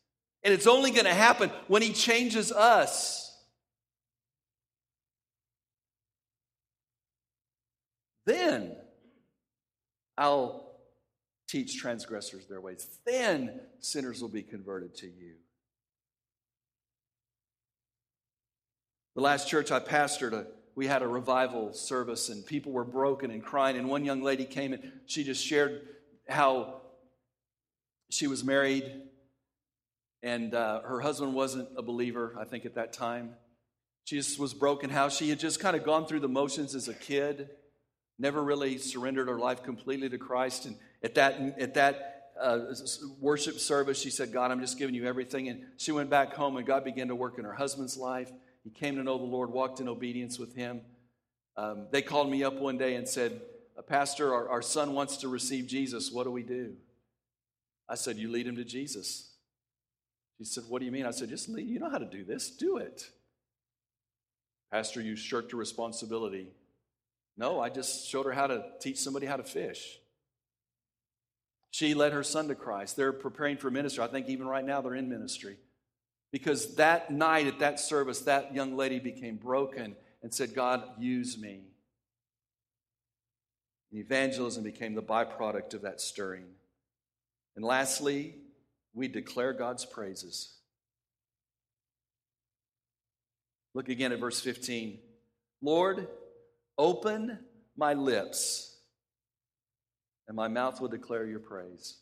And 0.43 0.53
it's 0.53 0.67
only 0.67 0.91
going 0.91 1.05
to 1.05 1.13
happen 1.13 1.51
when 1.67 1.81
He 1.81 1.93
changes 1.93 2.51
us. 2.51 3.23
Then 8.25 8.75
I'll 10.17 10.71
teach 11.47 11.77
transgressors 11.77 12.45
their 12.47 12.61
ways. 12.61 12.87
Then 13.05 13.59
sinners 13.79 14.21
will 14.21 14.29
be 14.29 14.43
converted 14.43 14.95
to 14.95 15.07
you. 15.07 15.35
The 19.15 19.21
last 19.21 19.47
church 19.47 19.71
I 19.71 19.79
pastored, 19.79 20.47
we 20.75 20.87
had 20.87 21.01
a 21.01 21.07
revival 21.07 21.73
service, 21.73 22.29
and 22.29 22.45
people 22.45 22.71
were 22.71 22.83
broken 22.83 23.31
and 23.31 23.43
crying. 23.43 23.77
And 23.77 23.89
one 23.89 24.05
young 24.05 24.21
lady 24.21 24.45
came 24.45 24.73
and 24.73 24.91
she 25.05 25.23
just 25.23 25.45
shared 25.45 25.81
how 26.27 26.81
she 28.09 28.27
was 28.27 28.43
married, 28.43 28.89
and 30.21 30.53
uh, 30.53 30.81
her 30.81 31.01
husband 31.01 31.33
wasn't 31.33 31.69
a 31.75 31.81
believer, 31.81 32.35
I 32.39 32.45
think, 32.45 32.65
at 32.65 32.75
that 32.75 32.93
time. 32.93 33.31
She 34.05 34.17
just 34.17 34.39
was 34.39 34.53
broken, 34.53 34.89
how 34.89 35.09
she 35.09 35.29
had 35.29 35.39
just 35.39 35.59
kind 35.59 35.75
of 35.75 35.83
gone 35.83 36.05
through 36.05 36.19
the 36.19 36.29
motions 36.29 36.75
as 36.75 36.87
a 36.87 36.93
kid 36.93 37.49
never 38.19 38.43
really 38.43 38.77
surrendered 38.77 39.27
her 39.27 39.39
life 39.39 39.63
completely 39.63 40.09
to 40.09 40.17
Christ. 40.17 40.65
And 40.65 40.75
at 41.03 41.15
that, 41.15 41.55
at 41.59 41.73
that 41.73 42.31
uh, 42.39 42.59
worship 43.19 43.59
service, 43.59 43.99
she 43.99 44.09
said, 44.09 44.31
God, 44.31 44.51
I'm 44.51 44.61
just 44.61 44.77
giving 44.77 44.95
you 44.95 45.05
everything. 45.05 45.49
And 45.49 45.65
she 45.77 45.91
went 45.91 46.09
back 46.09 46.33
home, 46.33 46.57
and 46.57 46.65
God 46.65 46.83
began 46.83 47.07
to 47.07 47.15
work 47.15 47.37
in 47.37 47.45
her 47.45 47.53
husband's 47.53 47.97
life. 47.97 48.31
He 48.63 48.69
came 48.69 48.95
to 48.95 49.03
know 49.03 49.17
the 49.17 49.23
Lord, 49.23 49.49
walked 49.51 49.79
in 49.79 49.89
obedience 49.89 50.39
with 50.39 50.55
him. 50.55 50.81
Um, 51.57 51.87
they 51.91 52.01
called 52.01 52.29
me 52.29 52.43
up 52.43 52.55
one 52.55 52.77
day 52.77 52.95
and 52.95 53.07
said, 53.07 53.41
Pastor, 53.87 54.33
our, 54.33 54.49
our 54.49 54.61
son 54.61 54.93
wants 54.93 55.17
to 55.17 55.27
receive 55.27 55.67
Jesus. 55.67 56.11
What 56.11 56.23
do 56.23 56.31
we 56.31 56.43
do? 56.43 56.73
I 57.89 57.95
said, 57.95 58.17
You 58.17 58.29
lead 58.29 58.47
him 58.47 58.55
to 58.55 58.63
Jesus. 58.63 59.31
She 60.37 60.45
said, 60.45 60.63
What 60.69 60.79
do 60.79 60.85
you 60.85 60.91
mean? 60.91 61.05
I 61.05 61.11
said, 61.11 61.29
Just 61.29 61.49
lead. 61.49 61.67
You 61.67 61.79
know 61.79 61.89
how 61.89 61.97
to 61.97 62.05
do 62.05 62.23
this. 62.23 62.49
Do 62.49 62.77
it. 62.77 63.09
Pastor, 64.71 65.01
you 65.01 65.15
shirked 65.15 65.51
your 65.51 65.59
responsibility. 65.59 66.47
No, 67.37 67.59
I 67.59 67.69
just 67.69 68.07
showed 68.07 68.25
her 68.25 68.31
how 68.31 68.47
to 68.47 68.63
teach 68.79 68.97
somebody 68.97 69.25
how 69.25 69.37
to 69.37 69.43
fish. 69.43 69.99
She 71.71 71.95
led 71.95 72.13
her 72.13 72.23
son 72.23 72.47
to 72.49 72.55
Christ. 72.55 72.95
They're 72.95 73.13
preparing 73.13 73.57
for 73.57 73.71
ministry. 73.71 74.03
I 74.03 74.07
think 74.07 74.29
even 74.29 74.47
right 74.47 74.63
now 74.63 74.81
they're 74.81 74.93
in 74.93 75.09
ministry. 75.09 75.57
Because 76.33 76.75
that 76.75 77.11
night 77.11 77.47
at 77.47 77.59
that 77.59 77.79
service, 77.79 78.19
that 78.21 78.53
young 78.53 78.75
lady 78.75 78.99
became 78.99 79.37
broken 79.37 79.95
and 80.21 80.33
said, 80.33 80.53
God, 80.53 80.83
use 80.99 81.37
me. 81.37 81.61
And 83.91 84.01
evangelism 84.01 84.65
became 84.65 84.95
the 84.95 85.01
byproduct 85.01 85.75
of 85.75 85.83
that 85.83 86.01
stirring. 86.01 86.47
And 87.55 87.63
lastly, 87.63 88.35
we 88.93 89.07
declare 89.07 89.53
God's 89.53 89.85
praises. 89.85 90.55
Look 93.73 93.87
again 93.87 94.11
at 94.11 94.19
verse 94.19 94.41
15. 94.41 94.99
Lord, 95.61 96.07
Open 96.77 97.37
my 97.77 97.93
lips, 97.93 98.77
and 100.27 100.35
my 100.35 100.47
mouth 100.47 100.81
will 100.81 100.87
declare 100.87 101.25
your 101.25 101.39
praise. 101.39 101.97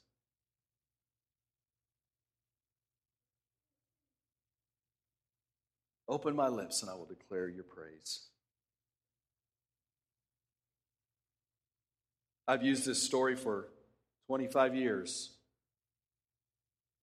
Open 6.12 6.36
my 6.36 6.48
lips, 6.48 6.84
and 6.84 6.92
I 6.92 6.94
will 6.94 7.06
declare 7.06 7.50
your 7.50 7.64
praise. 7.64 8.28
I've 12.48 12.64
used 12.64 12.86
this 12.86 13.02
story 13.02 13.36
for 13.36 13.70
25 14.28 14.76
years, 14.76 15.32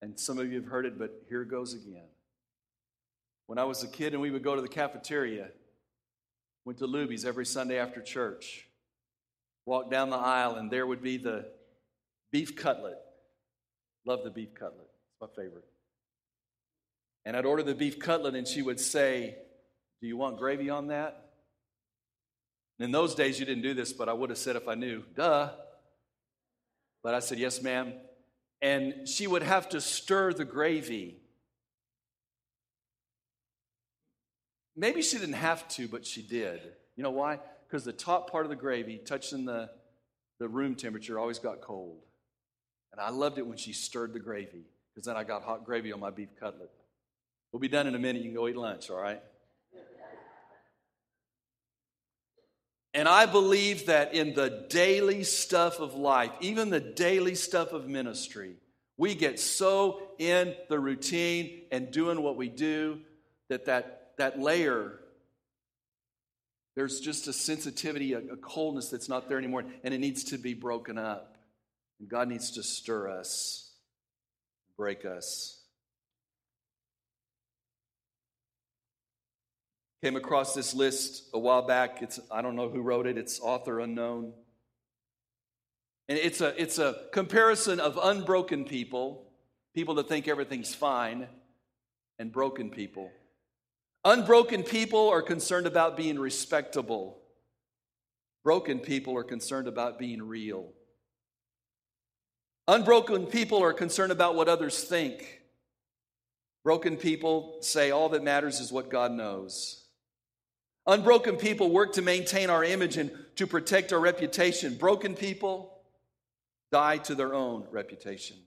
and 0.01 0.17
some 0.17 0.37
of 0.37 0.49
you 0.49 0.61
have 0.61 0.69
heard 0.69 0.85
it, 0.85 0.97
but 0.97 1.23
here 1.27 1.43
goes 1.43 1.73
again. 1.73 2.07
When 3.47 3.57
I 3.57 3.65
was 3.65 3.83
a 3.83 3.87
kid 3.87 4.13
and 4.13 4.21
we 4.21 4.31
would 4.31 4.43
go 4.43 4.55
to 4.55 4.61
the 4.61 4.69
cafeteria, 4.69 5.49
Went 6.65 6.77
to 6.77 6.85
Luby's 6.85 7.25
every 7.25 7.47
Sunday 7.47 7.79
after 7.79 7.99
church. 7.99 8.67
Walked 9.65 9.89
down 9.89 10.11
the 10.11 10.17
aisle, 10.17 10.55
and 10.55 10.69
there 10.69 10.85
would 10.85 11.01
be 11.01 11.17
the 11.17 11.45
beef 12.31 12.55
cutlet. 12.55 12.99
Love 14.05 14.23
the 14.23 14.29
beef 14.29 14.53
cutlet. 14.53 14.87
It's 15.09 15.19
my 15.19 15.27
favorite. 15.35 15.65
And 17.25 17.35
I'd 17.35 17.45
order 17.45 17.63
the 17.63 17.75
beef 17.75 17.99
cutlet, 17.99 18.35
and 18.35 18.47
she 18.47 18.61
would 18.61 18.79
say, 18.79 19.35
Do 20.01 20.07
you 20.07 20.17
want 20.17 20.37
gravy 20.37 20.69
on 20.69 20.87
that? 20.87 21.31
And 22.77 22.85
in 22.85 22.91
those 22.91 23.15
days, 23.15 23.39
you 23.39 23.45
didn't 23.45 23.63
do 23.63 23.73
this, 23.73 23.91
but 23.91 24.07
I 24.09 24.13
would 24.13 24.29
have 24.29 24.39
said 24.39 24.55
if 24.55 24.67
I 24.67 24.75
knew, 24.75 25.03
duh. 25.15 25.51
But 27.03 27.13
I 27.13 27.19
said, 27.19 27.39
Yes, 27.39 27.61
ma'am. 27.61 27.93
And 28.61 29.07
she 29.07 29.27
would 29.27 29.43
have 29.43 29.69
to 29.69 29.81
stir 29.81 30.33
the 30.33 30.45
gravy 30.45 31.19
Maybe 34.79 35.01
she 35.01 35.17
didn't 35.17 35.33
have 35.33 35.67
to, 35.69 35.89
but 35.89 36.05
she 36.05 36.21
did. 36.21 36.61
You 36.95 37.03
know 37.03 37.11
why? 37.11 37.39
Because 37.67 37.83
the 37.83 37.91
top 37.91 38.31
part 38.31 38.45
of 38.45 38.49
the 38.49 38.55
gravy, 38.55 38.97
touching 38.97 39.43
the, 39.43 39.69
the 40.39 40.47
room 40.47 40.73
temperature, 40.75 41.19
always 41.19 41.37
got 41.37 41.59
cold. 41.59 41.99
And 42.93 43.01
I 43.01 43.09
loved 43.09 43.37
it 43.37 43.45
when 43.45 43.57
she 43.57 43.73
stirred 43.73 44.13
the 44.13 44.19
gravy 44.19 44.63
because 44.95 45.05
then 45.05 45.17
I 45.17 45.25
got 45.25 45.43
hot 45.43 45.65
gravy 45.65 45.91
on 45.91 45.99
my 45.99 46.11
beef 46.11 46.29
cutlet. 46.39 46.71
We'll 47.51 47.59
be 47.59 47.67
done 47.67 47.87
in 47.87 47.95
a 47.95 47.99
minute. 47.99 48.21
You 48.21 48.29
can 48.29 48.35
go 48.35 48.47
eat 48.47 48.55
lunch, 48.55 48.89
all 48.89 48.99
right? 48.99 49.21
And 52.93 53.07
I 53.07 53.25
believe 53.27 53.85
that 53.85 54.13
in 54.13 54.33
the 54.33 54.65
daily 54.69 55.23
stuff 55.23 55.79
of 55.79 55.93
life, 55.93 56.31
even 56.41 56.69
the 56.69 56.79
daily 56.79 57.35
stuff 57.35 57.71
of 57.71 57.87
ministry, 57.87 58.55
we 58.97 59.15
get 59.15 59.39
so 59.39 60.01
in 60.17 60.55
the 60.69 60.79
routine 60.79 61.61
and 61.71 61.91
doing 61.91 62.21
what 62.21 62.35
we 62.35 62.49
do 62.49 62.99
that 63.47 63.65
that, 63.65 64.13
that 64.17 64.39
layer, 64.39 64.99
there's 66.75 66.99
just 66.99 67.27
a 67.27 67.33
sensitivity, 67.33 68.13
a, 68.13 68.19
a 68.19 68.37
coldness 68.37 68.89
that's 68.89 69.07
not 69.07 69.29
there 69.29 69.37
anymore, 69.37 69.65
and 69.83 69.93
it 69.93 69.99
needs 69.99 70.23
to 70.25 70.37
be 70.37 70.53
broken 70.53 70.97
up. 70.97 71.37
And 71.99 72.09
God 72.09 72.27
needs 72.27 72.51
to 72.51 72.63
stir 72.63 73.09
us, 73.09 73.71
break 74.77 75.05
us. 75.05 75.58
Came 80.01 80.15
across 80.15 80.53
this 80.53 80.73
list 80.73 81.25
a 81.33 81.39
while 81.39 81.61
back. 81.61 82.01
It's 82.01 82.19
I 82.31 82.41
don't 82.41 82.55
know 82.55 82.69
who 82.69 82.81
wrote 82.81 83.05
it. 83.05 83.17
It's 83.17 83.39
author 83.41 83.81
unknown. 83.81 84.33
And 86.07 86.17
it's 86.17 86.39
a 86.39 86.59
it's 86.61 86.79
a 86.79 86.95
comparison 87.11 87.79
of 87.79 87.99
unbroken 88.01 88.63
people, 88.63 89.27
people 89.75 89.95
that 89.95 90.07
think 90.07 90.27
everything's 90.27 90.73
fine, 90.73 91.27
and 92.17 92.31
broken 92.31 92.69
people. 92.69 93.11
Unbroken 94.05 94.63
people 94.63 95.09
are 95.09 95.21
concerned 95.21 95.67
about 95.67 95.97
being 95.97 96.17
respectable. 96.17 97.17
Broken 98.43 98.79
people 98.79 99.17
are 99.17 99.23
concerned 99.23 99.67
about 99.67 99.99
being 99.99 100.21
real. 100.21 100.69
Unbroken 102.69 103.25
people 103.25 103.61
are 103.61 103.73
concerned 103.73 104.13
about 104.13 104.35
what 104.35 104.47
others 104.47 104.83
think. 104.83 105.41
Broken 106.63 106.97
people 106.97 107.57
say 107.61 107.91
all 107.91 108.09
that 108.09 108.23
matters 108.23 108.59
is 108.59 108.71
what 108.71 108.89
God 108.89 109.11
knows. 109.11 109.78
Unbroken 110.89 111.37
people 111.37 111.69
work 111.69 111.93
to 111.93 112.01
maintain 112.01 112.49
our 112.49 112.63
image 112.63 112.97
and 112.97 113.11
to 113.35 113.45
protect 113.45 113.93
our 113.93 113.99
reputation. 113.99 114.73
Broken 114.73 115.13
people 115.13 115.83
die 116.71 116.97
to 116.97 117.13
their 117.13 117.35
own 117.35 117.67
reputation. 117.69 118.37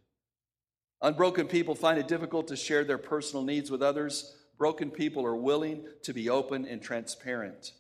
Unbroken 1.00 1.46
people 1.46 1.76
find 1.76 2.00
it 2.00 2.09
difficult 2.09 2.48
to 2.48 2.57
share 2.57 2.83
their 2.83 2.98
personal 2.98 3.44
needs 3.44 3.70
with 3.70 3.81
others. 3.81 4.35
Broken 4.59 4.90
people 4.90 5.24
are 5.24 5.37
willing 5.37 5.87
to 6.02 6.12
be 6.12 6.28
open 6.31 6.66
and 6.66 6.83
transparent. 6.83 7.74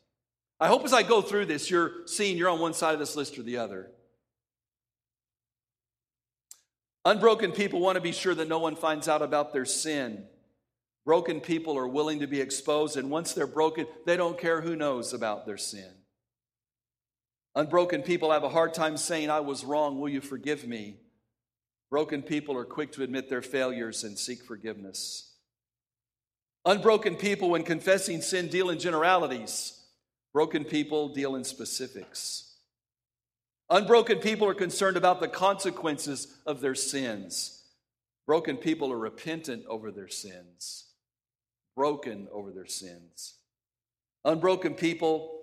I 0.60 0.68
hope 0.68 0.84
as 0.84 0.92
I 0.92 1.02
go 1.02 1.22
through 1.22 1.46
this, 1.46 1.68
you're 1.68 2.06
seeing 2.06 2.36
you're 2.36 2.48
on 2.48 2.60
one 2.60 2.72
side 2.72 2.94
of 2.94 3.00
this 3.00 3.16
list 3.16 3.36
or 3.40 3.42
the 3.42 3.56
other. 3.56 3.90
Unbroken 7.04 7.50
people 7.50 7.80
want 7.80 7.96
to 7.96 8.00
be 8.00 8.12
sure 8.12 8.36
that 8.36 8.46
no 8.46 8.60
one 8.60 8.76
finds 8.76 9.08
out 9.08 9.22
about 9.22 9.52
their 9.52 9.64
sin. 9.64 10.28
Broken 11.04 11.40
people 11.40 11.76
are 11.76 11.88
willing 11.88 12.20
to 12.20 12.28
be 12.28 12.40
exposed, 12.40 12.96
and 12.96 13.10
once 13.10 13.32
they're 13.32 13.46
broken, 13.46 13.86
they 14.06 14.16
don't 14.16 14.38
care 14.38 14.60
who 14.60 14.76
knows 14.76 15.12
about 15.12 15.46
their 15.46 15.56
sin. 15.56 15.90
Unbroken 17.54 18.02
people 18.02 18.30
have 18.30 18.44
a 18.44 18.48
hard 18.48 18.72
time 18.72 18.96
saying, 18.96 19.28
I 19.28 19.40
was 19.40 19.64
wrong, 19.64 19.98
will 19.98 20.08
you 20.08 20.20
forgive 20.20 20.66
me? 20.66 20.96
Broken 21.90 22.22
people 22.22 22.56
are 22.56 22.64
quick 22.64 22.92
to 22.92 23.02
admit 23.02 23.28
their 23.28 23.42
failures 23.42 24.04
and 24.04 24.16
seek 24.16 24.42
forgiveness. 24.42 25.34
Unbroken 26.64 27.16
people, 27.16 27.50
when 27.50 27.64
confessing 27.64 28.22
sin, 28.22 28.46
deal 28.48 28.70
in 28.70 28.78
generalities. 28.78 29.78
Broken 30.32 30.64
people 30.64 31.08
deal 31.08 31.34
in 31.34 31.44
specifics. 31.44 32.54
Unbroken 33.68 34.20
people 34.20 34.48
are 34.48 34.54
concerned 34.54 34.96
about 34.96 35.20
the 35.20 35.28
consequences 35.28 36.38
of 36.46 36.60
their 36.60 36.76
sins. 36.76 37.64
Broken 38.26 38.56
people 38.56 38.92
are 38.92 38.98
repentant 38.98 39.64
over 39.66 39.90
their 39.90 40.08
sins 40.08 40.81
broken 41.74 42.28
over 42.32 42.50
their 42.50 42.66
sins. 42.66 43.34
Unbroken 44.24 44.74
people, 44.74 45.40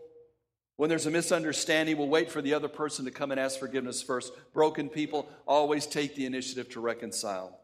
when 0.77 0.89
there's 0.89 1.05
a 1.05 1.11
misunderstanding, 1.11 1.97
will 1.97 2.07
wait 2.07 2.31
for 2.31 2.41
the 2.41 2.53
other 2.53 2.67
person 2.67 3.05
to 3.05 3.11
come 3.11 3.31
and 3.31 3.39
ask 3.39 3.59
forgiveness 3.59 4.01
first. 4.01 4.31
Broken 4.53 4.89
people 4.89 5.29
always 5.47 5.85
take 5.85 6.15
the 6.15 6.25
initiative 6.25 6.69
to 6.69 6.79
reconcile. 6.79 7.59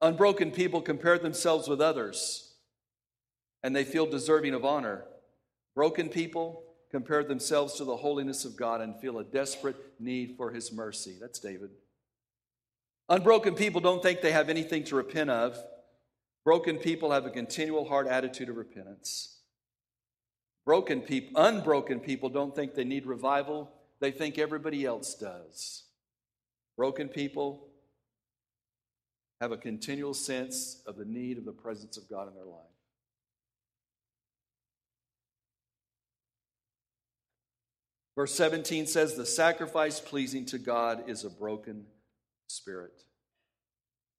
Unbroken 0.00 0.50
people 0.50 0.80
compare 0.80 1.18
themselves 1.18 1.68
with 1.68 1.80
others 1.80 2.48
and 3.62 3.74
they 3.74 3.84
feel 3.84 4.06
deserving 4.06 4.54
of 4.54 4.64
honor. 4.64 5.04
Broken 5.74 6.08
people 6.08 6.62
compare 6.90 7.24
themselves 7.24 7.74
to 7.74 7.84
the 7.84 7.96
holiness 7.96 8.44
of 8.44 8.56
God 8.56 8.80
and 8.80 8.98
feel 9.00 9.18
a 9.18 9.24
desperate 9.24 9.76
need 9.98 10.34
for 10.36 10.50
his 10.50 10.72
mercy. 10.72 11.16
That's 11.20 11.38
David. 11.38 11.70
Unbroken 13.08 13.54
people 13.54 13.80
don't 13.80 14.02
think 14.02 14.20
they 14.20 14.32
have 14.32 14.48
anything 14.48 14.84
to 14.84 14.96
repent 14.96 15.30
of. 15.30 15.58
Broken 16.48 16.78
people 16.78 17.10
have 17.10 17.26
a 17.26 17.30
continual 17.30 17.86
hard 17.86 18.08
attitude 18.08 18.48
of 18.48 18.56
repentance. 18.56 19.36
Broken 20.64 21.02
people, 21.02 21.38
unbroken 21.38 22.00
people 22.00 22.30
don't 22.30 22.56
think 22.56 22.74
they 22.74 22.84
need 22.84 23.04
revival. 23.04 23.70
They 24.00 24.12
think 24.12 24.38
everybody 24.38 24.86
else 24.86 25.14
does. 25.14 25.84
Broken 26.74 27.10
people 27.10 27.68
have 29.42 29.52
a 29.52 29.58
continual 29.58 30.14
sense 30.14 30.80
of 30.86 30.96
the 30.96 31.04
need 31.04 31.36
of 31.36 31.44
the 31.44 31.52
presence 31.52 31.98
of 31.98 32.08
God 32.08 32.28
in 32.28 32.34
their 32.34 32.46
life. 32.46 32.64
Verse 38.16 38.34
17 38.34 38.86
says, 38.86 39.16
The 39.16 39.26
sacrifice 39.26 40.00
pleasing 40.00 40.46
to 40.46 40.56
God 40.56 41.10
is 41.10 41.24
a 41.24 41.30
broken 41.30 41.84
spirit. 42.46 43.02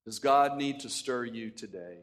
Does 0.06 0.20
God 0.20 0.58
need 0.58 0.82
to 0.82 0.90
stir 0.90 1.26
you 1.26 1.50
today? 1.50 2.02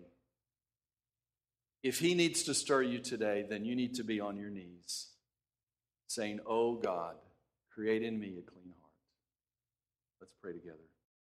If 1.86 2.00
He 2.00 2.16
needs 2.16 2.42
to 2.42 2.54
stir 2.54 2.82
you 2.82 2.98
today, 2.98 3.44
then 3.48 3.64
you 3.64 3.76
need 3.76 3.94
to 3.94 4.02
be 4.02 4.18
on 4.18 4.36
your 4.36 4.50
knees 4.50 5.06
saying, 6.08 6.40
Oh 6.44 6.74
God, 6.74 7.14
create 7.72 8.02
in 8.02 8.18
me 8.18 8.26
a 8.26 8.50
clean 8.50 8.74
heart. 8.80 8.92
Let's 10.20 10.32
pray 10.42 10.52
together. 10.52 10.78